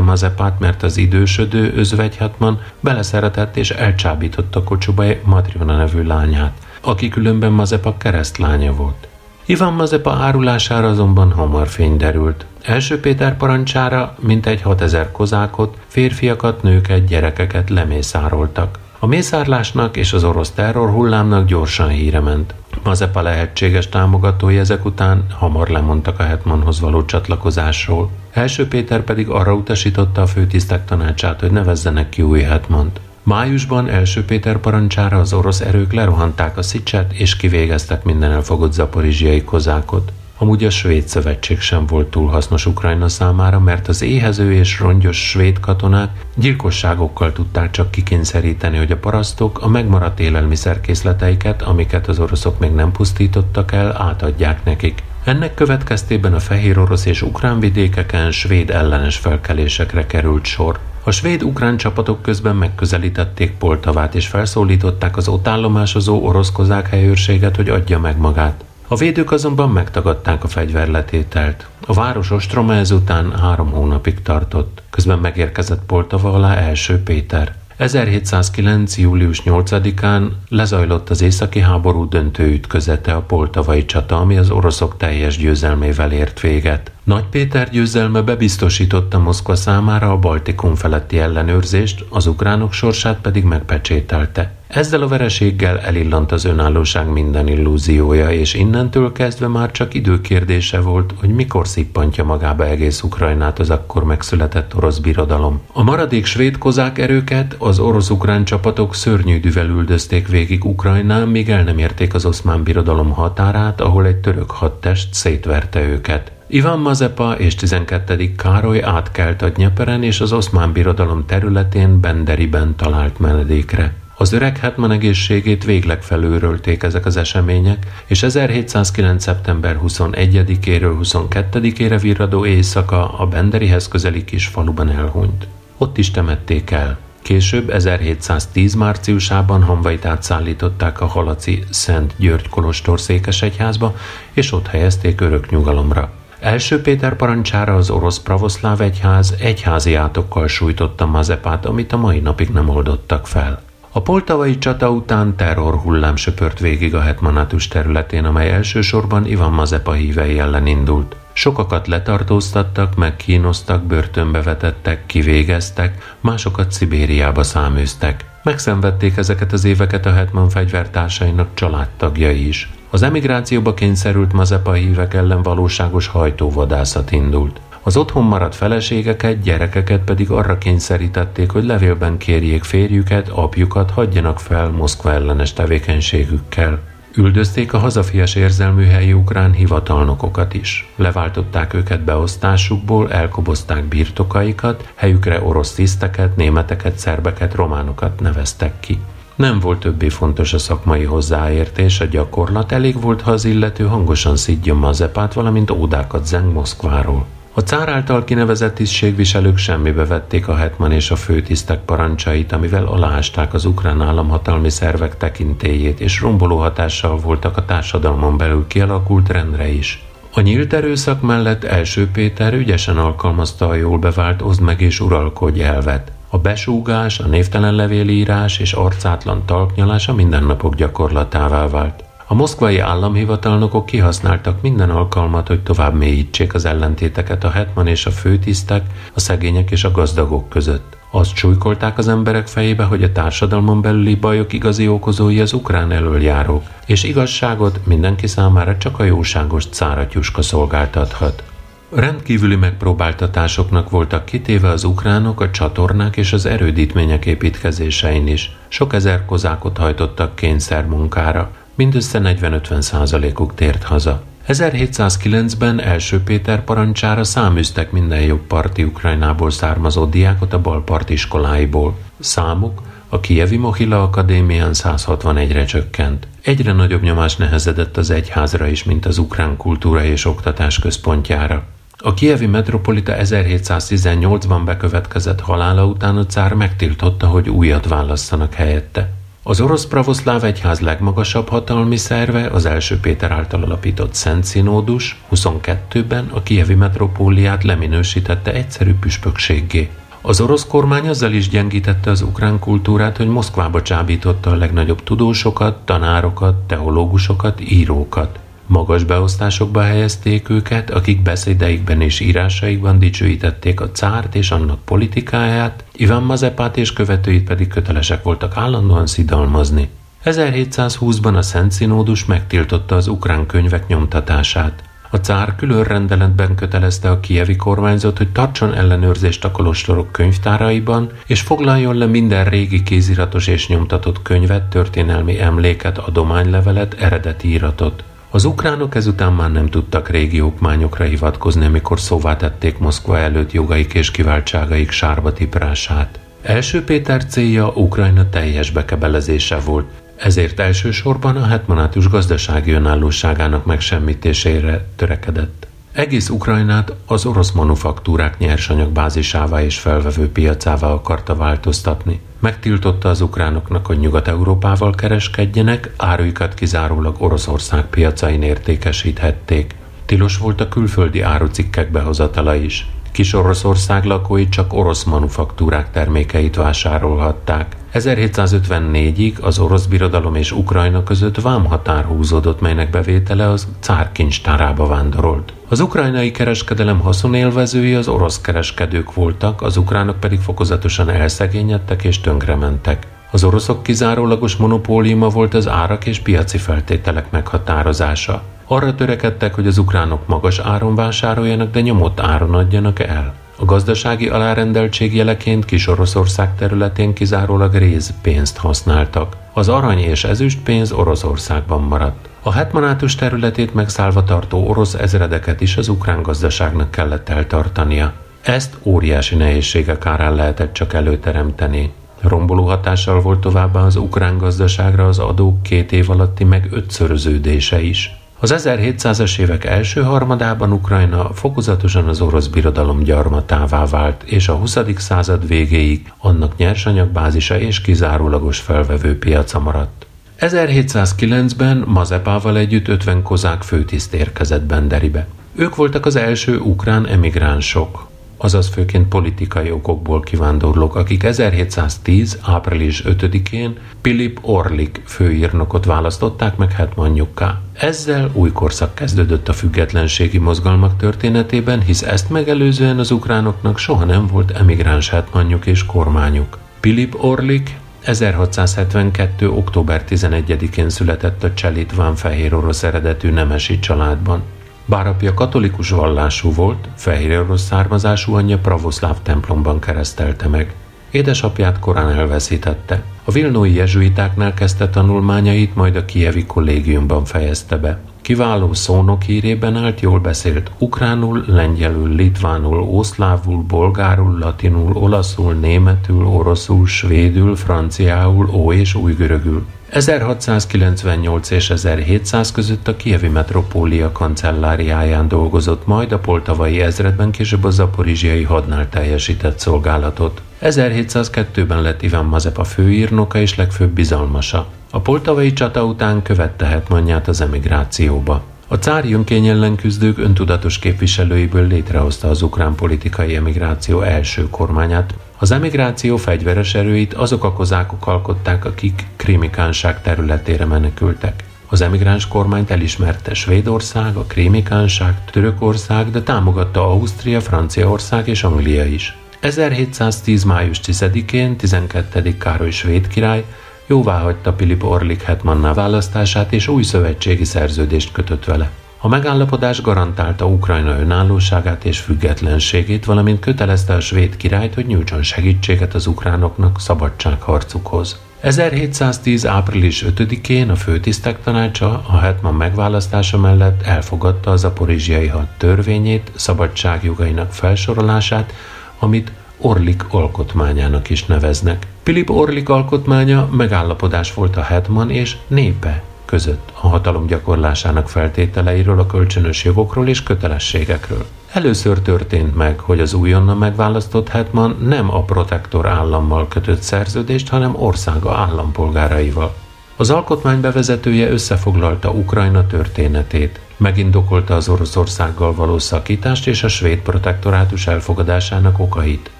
[0.00, 7.96] Mazepát, mert az idősödő özvegyhatman beleszeretett és elcsábította Kocsubej Matriona nevű lányát, aki különben Mazepa
[7.96, 9.08] keresztlánya volt.
[9.44, 12.46] Ivan Mazepa árulására azonban hamar fény derült.
[12.62, 18.78] Első Péter parancsára mintegy 6000 kozákot, férfiakat, nőket, gyerekeket lemészároltak.
[19.02, 22.54] A mészárlásnak és az orosz terror hullámnak gyorsan híre ment.
[22.84, 28.10] Mazepa lehetséges támogatói ezek után hamar lemondtak a Hetmanhoz való csatlakozásról.
[28.32, 33.00] Első Péter pedig arra utasította a főtisztek tanácsát, hogy nevezzenek ki új Hetmant.
[33.22, 39.42] Májusban első Péter parancsára az orosz erők lerohanták a Szicset és kivégeztek minden elfogott zaporizsiai
[39.42, 40.12] kozákot.
[40.38, 45.28] Amúgy a svéd szövetség sem volt túl hasznos Ukrajna számára, mert az éhező és rongyos
[45.28, 52.58] svéd katonák gyilkosságokkal tudták csak kikényszeríteni, hogy a parasztok a megmaradt élelmiszerkészleteiket, amiket az oroszok
[52.58, 55.02] még nem pusztítottak el, átadják nekik.
[55.24, 60.78] Ennek következtében a fehér orosz és ukrán vidékeken svéd ellenes felkelésekre került sor.
[61.04, 67.68] A svéd-ukrán csapatok közben megközelítették Poltavát és felszólították az ott állomásozó orosz kozák helyőrséget, hogy
[67.68, 68.64] adja meg magát.
[68.92, 71.66] A védők azonban megtagadták a fegyverletételt.
[71.86, 74.82] A város ostroma ezután három hónapig tartott.
[74.90, 77.54] Közben megérkezett Poltava alá első Péter.
[77.76, 78.98] 1709.
[78.98, 85.36] július 8-án lezajlott az északi háború döntő ütközete a poltavai csata, ami az oroszok teljes
[85.36, 86.90] győzelmével ért véget.
[87.04, 94.52] Nagy Péter győzelme bebiztosította Moszkva számára a Baltikum feletti ellenőrzést, az ukránok sorsát pedig megpecsételte.
[94.72, 101.14] Ezzel a vereséggel elillant az önállóság minden illúziója, és innentől kezdve már csak időkérdése volt,
[101.20, 105.60] hogy mikor szippantja magába egész Ukrajnát az akkor megszületett orosz birodalom.
[105.72, 111.78] A maradék svéd kozák erőket az orosz-ukrán csapatok szörnyűdűvel üldözték végig Ukrajnán, míg el nem
[111.78, 116.32] érték az oszmán birodalom határát, ahol egy török hadtest szétverte őket.
[116.46, 118.34] Ivan Mazepa és 12.
[118.36, 124.00] Károly átkelt a Nyeperen és az oszmán birodalom területén Benderiben talált menedékre.
[124.22, 129.22] Az öreg Hetman egészségét végleg felőrölték ezek az események, és 1709.
[129.22, 135.46] szeptember 21-éről 22-ére virradó éjszaka a Benderihez közeli kis faluban elhunyt.
[135.78, 136.98] Ott is temették el.
[137.22, 143.96] Később 1710 márciusában Hanvait átszállították a Halaci Szent György Kolostor székesegyházba,
[144.32, 146.10] és ott helyezték örök nyugalomra.
[146.40, 152.48] Első Péter parancsára az orosz pravoszláv egyház egyházi átokkal sújtotta Mazepát, amit a mai napig
[152.48, 153.70] nem oldottak fel.
[153.94, 159.92] A poltavai csata után terror hullám söpört végig a hetmanátus területén, amely elsősorban Ivan Mazepa
[159.92, 161.16] hívei ellen indult.
[161.32, 168.24] Sokakat letartóztattak, megkínoztak, börtönbe vetettek, kivégeztek, másokat Szibériába száműztek.
[168.42, 172.70] Megszenvedték ezeket az éveket a Hetman fegyvertársainak családtagjai is.
[172.90, 177.60] Az emigrációba kényszerült Mazepa hívek ellen valóságos hajtóvadászat indult.
[177.84, 184.70] Az otthon maradt feleségeket, gyerekeket pedig arra kényszerítették, hogy levélben kérjék férjüket, apjukat, hagyjanak fel
[184.70, 186.80] Moszkva ellenes tevékenységükkel.
[187.16, 190.88] Üldözték a hazafias érzelmű helyi ukrán hivatalnokokat is.
[190.96, 198.98] Leváltották őket beosztásukból, elkobozták birtokaikat, helyükre orosz tiszteket, németeket, szerbeket, románokat neveztek ki.
[199.34, 204.36] Nem volt többé fontos a szakmai hozzáértés, a gyakorlat, elég volt, ha az illető hangosan
[204.36, 207.26] szidjon Mazepát, valamint ódákat zeng Moszkváról.
[207.54, 213.54] A cár által kinevezett tisztségviselők semmibe vették a hetman és a főtisztek parancsait, amivel aláásták
[213.54, 220.04] az ukrán államhatalmi szervek tekintélyét, és romboló hatással voltak a társadalmon belül kialakult rendre is.
[220.34, 225.62] A nyílt erőszak mellett első Péter ügyesen alkalmazta a jól bevált oszd meg és uralkodj
[225.62, 226.12] elvet.
[226.28, 232.04] A besúgás, a névtelen levélírás és arcátlan talpnyalás a mindennapok gyakorlatává vált.
[232.32, 238.10] A moszkvai államhivatalnokok kihasználtak minden alkalmat, hogy tovább mélyítsék az ellentéteket a hetman és a
[238.10, 240.96] főtisztek, a szegények és a gazdagok között.
[241.10, 246.62] Azt csújkolták az emberek fejébe, hogy a társadalmon belüli bajok igazi okozói az ukrán elöljárók,
[246.86, 251.42] és igazságot mindenki számára csak a jóságos cáratyuska szolgáltathat.
[251.90, 258.56] Rendkívüli megpróbáltatásoknak voltak kitéve az ukránok a csatornák és az erődítmények építkezésein is.
[258.68, 264.22] Sok ezer kozákot hajtottak kényszermunkára mindössze 40-50 százalékuk tért haza.
[264.48, 271.98] 1709-ben első Péter parancsára száműztek minden jobb parti Ukrajnából származó diákot a balpart iskoláiból.
[272.18, 276.26] Számuk a Kievi Mohila Akadémián 161-re csökkent.
[276.42, 281.64] Egyre nagyobb nyomás nehezedett az egyházra is, mint az ukrán kultúra és oktatás központjára.
[281.98, 289.12] A kievi metropolita 1718-ban bekövetkezett halála után a cár megtiltotta, hogy újat válasszanak helyette.
[289.44, 296.28] Az orosz pravoszláv egyház legmagasabb hatalmi szerve, az első Péter által alapított Szent Színódus 22-ben
[296.32, 299.90] a kievi metropóliát leminősítette egyszerű püspökséggé.
[300.20, 305.84] Az orosz kormány azzal is gyengítette az ukrán kultúrát, hogy Moszkvába csábította a legnagyobb tudósokat,
[305.84, 308.38] tanárokat, teológusokat, írókat.
[308.66, 316.22] Magas beosztásokba helyezték őket, akik beszédeikben és írásaikban dicsőítették a cárt és annak politikáját, Iván
[316.22, 319.88] Mazepát és követőit pedig kötelesek voltak állandóan szidalmazni.
[320.24, 324.82] 1720-ban a Szent Színódus megtiltotta az ukrán könyvek nyomtatását.
[325.10, 331.40] A cár külön rendeletben kötelezte a kievi kormányzat, hogy tartson ellenőrzést a kolostorok könyvtáraiban, és
[331.40, 338.04] foglaljon le minden régi kéziratos és nyomtatott könyvet, történelmi emléket, adománylevelet, eredeti iratot.
[338.34, 343.94] Az ukránok ezután már nem tudtak régi okmányokra hivatkozni, amikor szóvá tették Moszkva előtt jogaik
[343.94, 346.18] és kiváltságaik sárba tiprását.
[346.42, 355.66] Első Péter célja Ukrajna teljes bekebelezése volt, ezért elsősorban a hetmanátus gazdasági önállóságának megsemmitésére törekedett.
[355.92, 362.20] Egész Ukrajnát az orosz manufaktúrák nyersanyagbázisává és felvevő piacává akarta változtatni.
[362.38, 369.74] Megtiltotta az ukránoknak, hogy Nyugat-Európával kereskedjenek, áruikat kizárólag Oroszország piacain értékesíthették.
[370.06, 372.86] Tilos volt a külföldi árucikkek behozatala is.
[373.12, 377.76] Kis Oroszország lakói csak orosz manufaktúrák termékeit vásárolhatták.
[377.94, 385.52] 1754-ig az orosz birodalom és Ukrajna között vámhatár húzódott, melynek bevétele az cár kincstárába vándorolt.
[385.68, 393.06] Az ukrajnai kereskedelem haszonélvezői az orosz kereskedők voltak, az ukránok pedig fokozatosan elszegényedtek és tönkrementek.
[393.34, 398.42] Az oroszok kizárólagos monopóliuma volt az árak és piaci feltételek meghatározása.
[398.66, 403.34] Arra törekedtek, hogy az ukránok magas áron vásároljanak, de nyomott áron adjanak el.
[403.56, 407.78] A gazdasági alárendeltség jeleként kis Oroszország területén kizárólag
[408.22, 409.36] pénzt használtak.
[409.52, 412.28] Az arany és ezüst pénz Oroszországban maradt.
[412.42, 418.12] A hetmanátus területét megszállva tartó orosz ezredeket is az ukrán gazdaságnak kellett eltartania.
[418.42, 421.92] Ezt óriási nehézségek árán lehetett csak előteremteni.
[422.22, 428.16] Romboló hatással volt továbbá az ukrán gazdaságra az adók két év alatti meg ötszöröződése is.
[428.38, 434.78] Az 1700-as évek első harmadában Ukrajna fokozatosan az orosz birodalom gyarmatává vált, és a 20.
[434.96, 440.06] század végéig annak nyersanyagbázisa és kizárólagos felvevő piaca maradt.
[440.40, 445.26] 1709-ben Mazepával együtt 50 kozák főtiszt érkezett Benderibe.
[445.54, 448.10] Ők voltak az első ukrán emigránsok
[448.42, 452.38] azaz főként politikai okokból kivándorlók, akik 1710.
[452.42, 457.60] április 5-én Pilip Orlik főírnokot választották meg hetmanjukká.
[457.72, 464.26] Ezzel új korszak kezdődött a függetlenségi mozgalmak történetében, hisz ezt megelőzően az ukránoknak soha nem
[464.26, 466.58] volt emigráns hetmanjuk és kormányuk.
[466.80, 469.50] Pilip Orlik 1672.
[469.50, 474.42] október 11-én született a Cselitván fehér orosz eredetű nemesi családban.
[474.84, 480.74] Bár apja katolikus vallású volt, fehér orosz származású anyja pravoszláv templomban keresztelte meg.
[481.10, 483.02] Édesapját korán elveszítette.
[483.24, 488.00] A vilnói jezsuitáknál kezdte tanulmányait, majd a kievi kollégiumban fejezte be.
[488.22, 496.86] Kiváló szónok hírében állt, jól beszélt ukránul, lengyelül, litvánul, oszlávul, bolgárul, latinul, olaszul, németül, oroszul,
[496.86, 499.66] svédül, franciául, ó és újgörögül.
[499.92, 507.70] 1698 és 1700 között a Kievi metropólia kancelláriáján dolgozott, majd a poltavai ezredben később a
[507.70, 510.42] zaporizsiai hadnál teljesített szolgálatot.
[510.62, 514.66] 1702-ben lett Iván Mazepa főírnoka és legfőbb bizalmasa.
[514.90, 518.42] A poltavai csata után követte hetmanját az emigrációba.
[518.72, 525.14] A cári önkény ellen küzdők öntudatos képviselőiből létrehozta az ukrán politikai emigráció első kormányát.
[525.38, 531.44] Az emigráció fegyveres erőit azok a kozákok alkották, akik krimikánság területére menekültek.
[531.68, 539.16] Az emigráns kormányt elismerte Svédország, a krímikánság, Törökország, de támogatta Ausztria, Franciaország és Anglia is.
[539.40, 540.44] 1710.
[540.44, 542.36] május 10-én 12.
[542.36, 543.44] Károly svéd király
[543.86, 548.70] jóvá hagyta Pilip Orlik hetmanná választását és új szövetségi szerződést kötött vele.
[548.98, 555.94] A megállapodás garantálta Ukrajna önállóságát és függetlenségét, valamint kötelezte a svéd királyt, hogy nyújtson segítséget
[555.94, 558.18] az ukránoknak szabadságharcukhoz.
[558.40, 559.46] 1710.
[559.46, 567.52] április 5-én a főtisztek tanácsa a hetman megválasztása mellett elfogadta az aporizsiai had törvényét, szabadságjogainak
[567.52, 568.54] felsorolását,
[568.98, 571.86] amit Orlik alkotmányának is neveznek.
[572.02, 579.06] Filip Orlik alkotmánya megállapodás volt a hetman és népe között a hatalom gyakorlásának feltételeiről, a
[579.06, 581.24] kölcsönös jogokról és kötelességekről.
[581.52, 587.74] Először történt meg, hogy az újonnan megválasztott hetman nem a protektor állammal kötött szerződést, hanem
[587.76, 589.54] országa állampolgáraival.
[589.96, 597.86] Az alkotmány bevezetője összefoglalta Ukrajna történetét, megindokolta az Oroszországgal való szakítást és a svéd protektorátus
[597.86, 599.30] elfogadásának okait.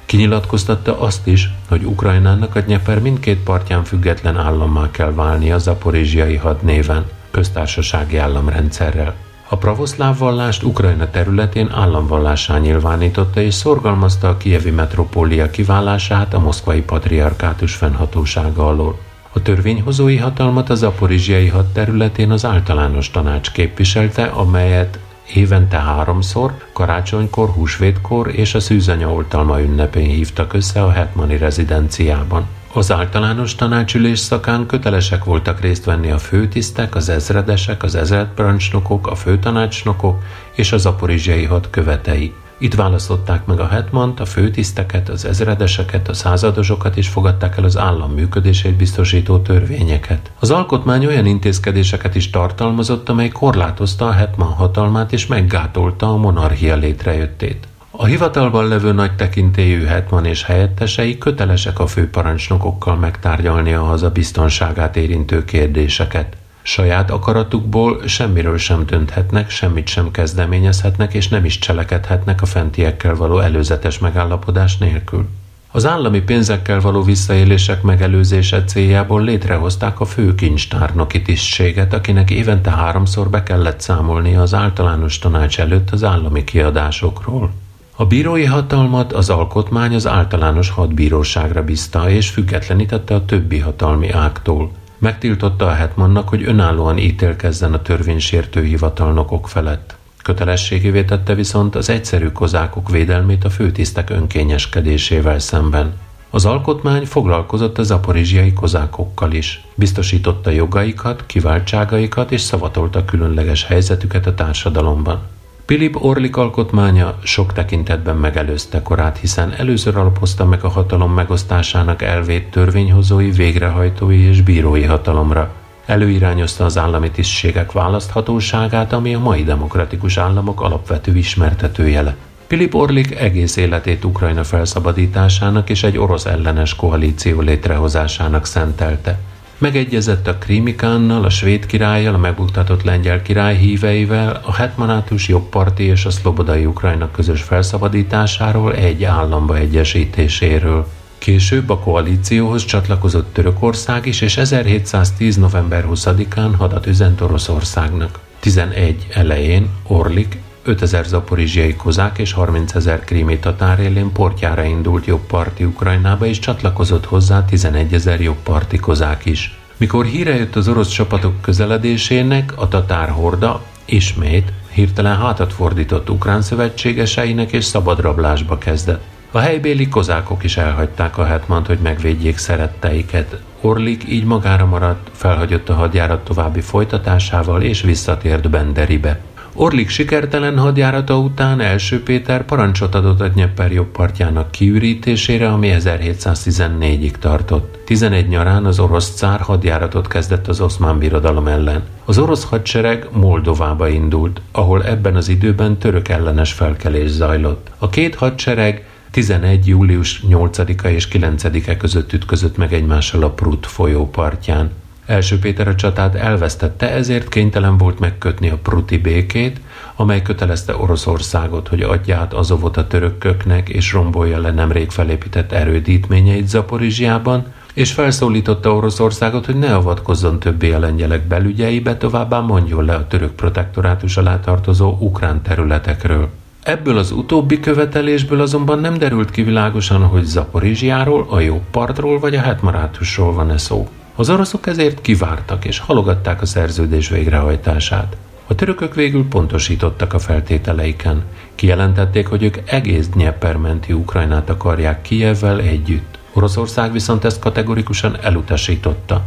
[0.06, 6.36] Kinyilatkoztatta azt is, hogy Ukrajnának a Dnyeper mindkét partján független állammá kell válni a zaporizsiai
[6.36, 9.14] hadnéven, köztársasági államrendszerrel.
[9.48, 16.82] A pravoszláv vallást Ukrajna területén államvallásá nyilvánította és szorgalmazta a kievi metropólia kiválását a moszkvai
[16.82, 18.98] patriarkátus fennhatósága alól.
[19.34, 24.98] A törvényhozói hatalmat az aporizsiai had területén az általános tanács képviselte, amelyet
[25.34, 32.46] évente háromszor, karácsonykor, húsvétkor és a szűzanya oltalma ünnepén hívtak össze a Hetmani rezidenciában.
[32.72, 39.14] Az általános tanácsülés szakán kötelesek voltak részt venni a főtisztek, az ezredesek, az ezredparancsnokok, a
[39.14, 40.22] főtanácsnokok
[40.54, 42.32] és az aporizsiai had követei.
[42.62, 47.78] Itt választották meg a hetmant, a főtiszteket, az ezredeseket, a századosokat és fogadták el az
[47.78, 50.30] állam működését biztosító törvényeket.
[50.38, 56.76] Az alkotmány olyan intézkedéseket is tartalmazott, amely korlátozta a hetman hatalmát és meggátolta a monarchia
[56.76, 57.68] létrejöttét.
[57.90, 64.96] A hivatalban levő nagy tekintélyű hetman és helyettesei kötelesek a főparancsnokokkal megtárgyalni a haza biztonságát
[64.96, 66.36] érintő kérdéseket.
[66.62, 73.38] Saját akaratukból semmiről sem dönthetnek, semmit sem kezdeményezhetnek, és nem is cselekedhetnek a fentiekkel való
[73.38, 75.28] előzetes megállapodás nélkül.
[75.74, 83.42] Az állami pénzekkel való visszaélések megelőzése céljából létrehozták a főkincstárnoki tisztséget, akinek évente háromszor be
[83.42, 87.50] kellett számolnia az általános tanács előtt az állami kiadásokról.
[87.96, 94.70] A bírói hatalmat az alkotmány az általános hadbíróságra bízta és függetlenítette a többi hatalmi ágtól–
[95.02, 99.96] Megtiltotta a hetmannak, hogy önállóan ítélkezzen a törvénysértő hivatalnokok felett.
[100.22, 105.92] Kötelességévé tette viszont az egyszerű kozákok védelmét a főtisztek önkényeskedésével szemben.
[106.30, 109.64] Az alkotmány foglalkozott a zaporizsiai kozákokkal is.
[109.74, 115.20] Biztosította jogaikat, kiváltságaikat és szavatolta különleges helyzetüket a társadalomban.
[115.64, 122.50] Filip Orlik alkotmánya sok tekintetben megelőzte korát, hiszen először alapozta meg a hatalom megosztásának elvét
[122.50, 125.52] törvényhozói, végrehajtói és bírói hatalomra.
[125.86, 132.16] Előirányozta az állami tisztségek választhatóságát, ami a mai demokratikus államok alapvető ismertetőjele.
[132.46, 139.18] Filip Orlik egész életét Ukrajna felszabadításának és egy orosz ellenes koalíció létrehozásának szentelte.
[139.62, 146.04] Megegyezett a Krímikánnal, a svéd királlyal, a megbuktatott lengyel király híveivel, a hetmanátus jobbparti és
[146.04, 150.88] a szlobodai Ukrajna közös felszabadításáról egy államba egyesítéséről.
[151.18, 155.36] Később a koalícióhoz csatlakozott Törökország is, és 1710.
[155.36, 158.18] november 20-án hadat üzent Oroszországnak.
[158.40, 165.64] 11 elején Orlik 5000 zaporizsiai kozák és 30 ezer krími tatár élén portjára indult jobbparti
[165.64, 169.58] Ukrajnába, és csatlakozott hozzá 11 ezer jobbparti kozák is.
[169.76, 176.42] Mikor híre jött az orosz csapatok közeledésének, a tatár horda ismét hirtelen hátat fordított ukrán
[176.42, 179.02] szövetségeseinek és szabadrablásba kezdett.
[179.30, 183.40] A helybéli kozákok is elhagyták a hetmant, hogy megvédjék szeretteiket.
[183.60, 189.20] Orlik így magára maradt, felhagyott a hadjárat további folytatásával és visszatért Benderibe.
[189.54, 197.10] Orlik sikertelen hadjárata után első Péter parancsot adott a Dnyeper jobb partjának kiürítésére, ami 1714-ig
[197.10, 197.78] tartott.
[197.84, 201.82] 11 nyarán az orosz cár hadjáratot kezdett az oszmán birodalom ellen.
[202.04, 207.70] Az orosz hadsereg Moldovába indult, ahol ebben az időben török ellenes felkelés zajlott.
[207.78, 209.66] A két hadsereg 11.
[209.66, 214.70] július 8-a és 9-e között ütközött meg egymással a Prut folyó partján.
[215.12, 219.60] Első Péter a csatát elvesztette, ezért kénytelen volt megkötni a pruti békét,
[219.96, 226.48] amely kötelezte Oroszországot, hogy adja át Azovot a törökköknek és rombolja le nemrég felépített erődítményeit
[226.48, 227.44] Zaporizsiában,
[227.74, 233.32] és felszólította Oroszországot, hogy ne avatkozzon többé a lengyelek belügyeibe, továbbá mondjon le a török
[233.32, 236.28] protektorátus alá tartozó ukrán területekről.
[236.62, 242.34] Ebből az utóbbi követelésből azonban nem derült ki világosan, hogy Zaporizsiáról, a jobb partról vagy
[242.34, 243.88] a Hetmarátusról van-e szó.
[244.22, 248.16] Az oroszok ezért kivártak és halogatták a szerződés végrehajtását.
[248.46, 251.22] A törökök végül pontosítottak a feltételeiken.
[251.54, 256.18] Kijelentették, hogy ők egész Dnyepermenti Ukrajnát akarják Kijevvel együtt.
[256.32, 259.22] Oroszország viszont ezt kategorikusan elutasította.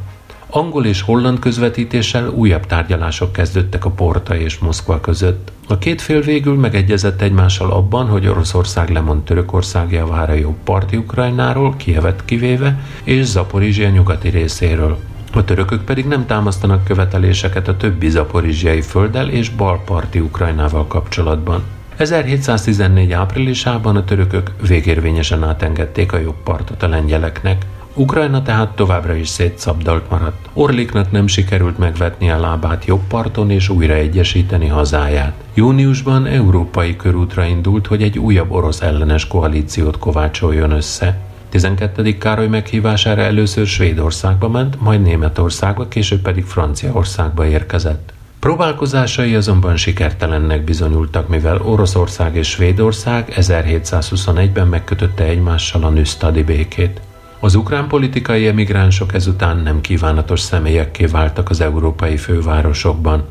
[0.49, 5.51] Angol és holland közvetítéssel újabb tárgyalások kezdődtek a Porta és Moszkva között.
[5.67, 11.75] A két fél végül megegyezett egymással abban, hogy Oroszország lemond Törökország javára jobb parti Ukrajnáról,
[11.77, 14.97] Kievet kivéve, és Zaporizsia nyugati részéről.
[15.33, 21.63] A törökök pedig nem támasztanak követeléseket a többi zaporizsiai földdel és balparti Ukrajnával kapcsolatban.
[21.97, 27.65] 1714 áprilisában a törökök végérvényesen átengedték a jobb partot a lengyeleknek.
[27.97, 30.49] Ukrajna tehát továbbra is szétszabdalt maradt.
[30.53, 35.33] Orliknak nem sikerült megvetni a lábát jobb parton és újra egyesíteni hazáját.
[35.53, 41.17] Júniusban európai körútra indult, hogy egy újabb orosz ellenes koalíciót kovácsoljon össze.
[41.49, 42.17] 12.
[42.17, 48.13] Károly meghívására először Svédországba ment, majd Németországba, később pedig Franciaországba érkezett.
[48.39, 57.01] Próbálkozásai azonban sikertelennek bizonyultak, mivel Oroszország és Svédország 1721-ben megkötötte egymással a Nüstadi békét.
[57.45, 63.23] Az ukrán politikai emigránsok ezután nem kívánatos személyekké váltak az európai fővárosokban.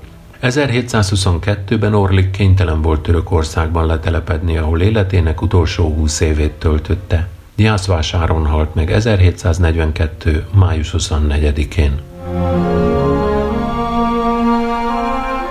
[0.42, 7.28] 1722-ben Orlik kénytelen volt Törökországban letelepedni, ahol életének utolsó húsz évét töltötte.
[7.56, 10.46] Diászvásáron halt meg 1742.
[10.54, 12.00] május 24-én.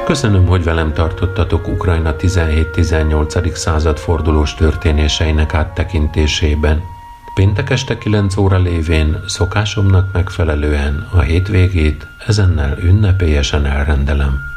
[0.06, 3.54] Köszönöm, hogy velem tartottatok Ukrajna 17-18.
[3.54, 6.93] század fordulós történéseinek áttekintésében.
[7.34, 14.53] Péntek este 9 óra lévén szokásomnak megfelelően a hétvégét ezennel ünnepélyesen elrendelem.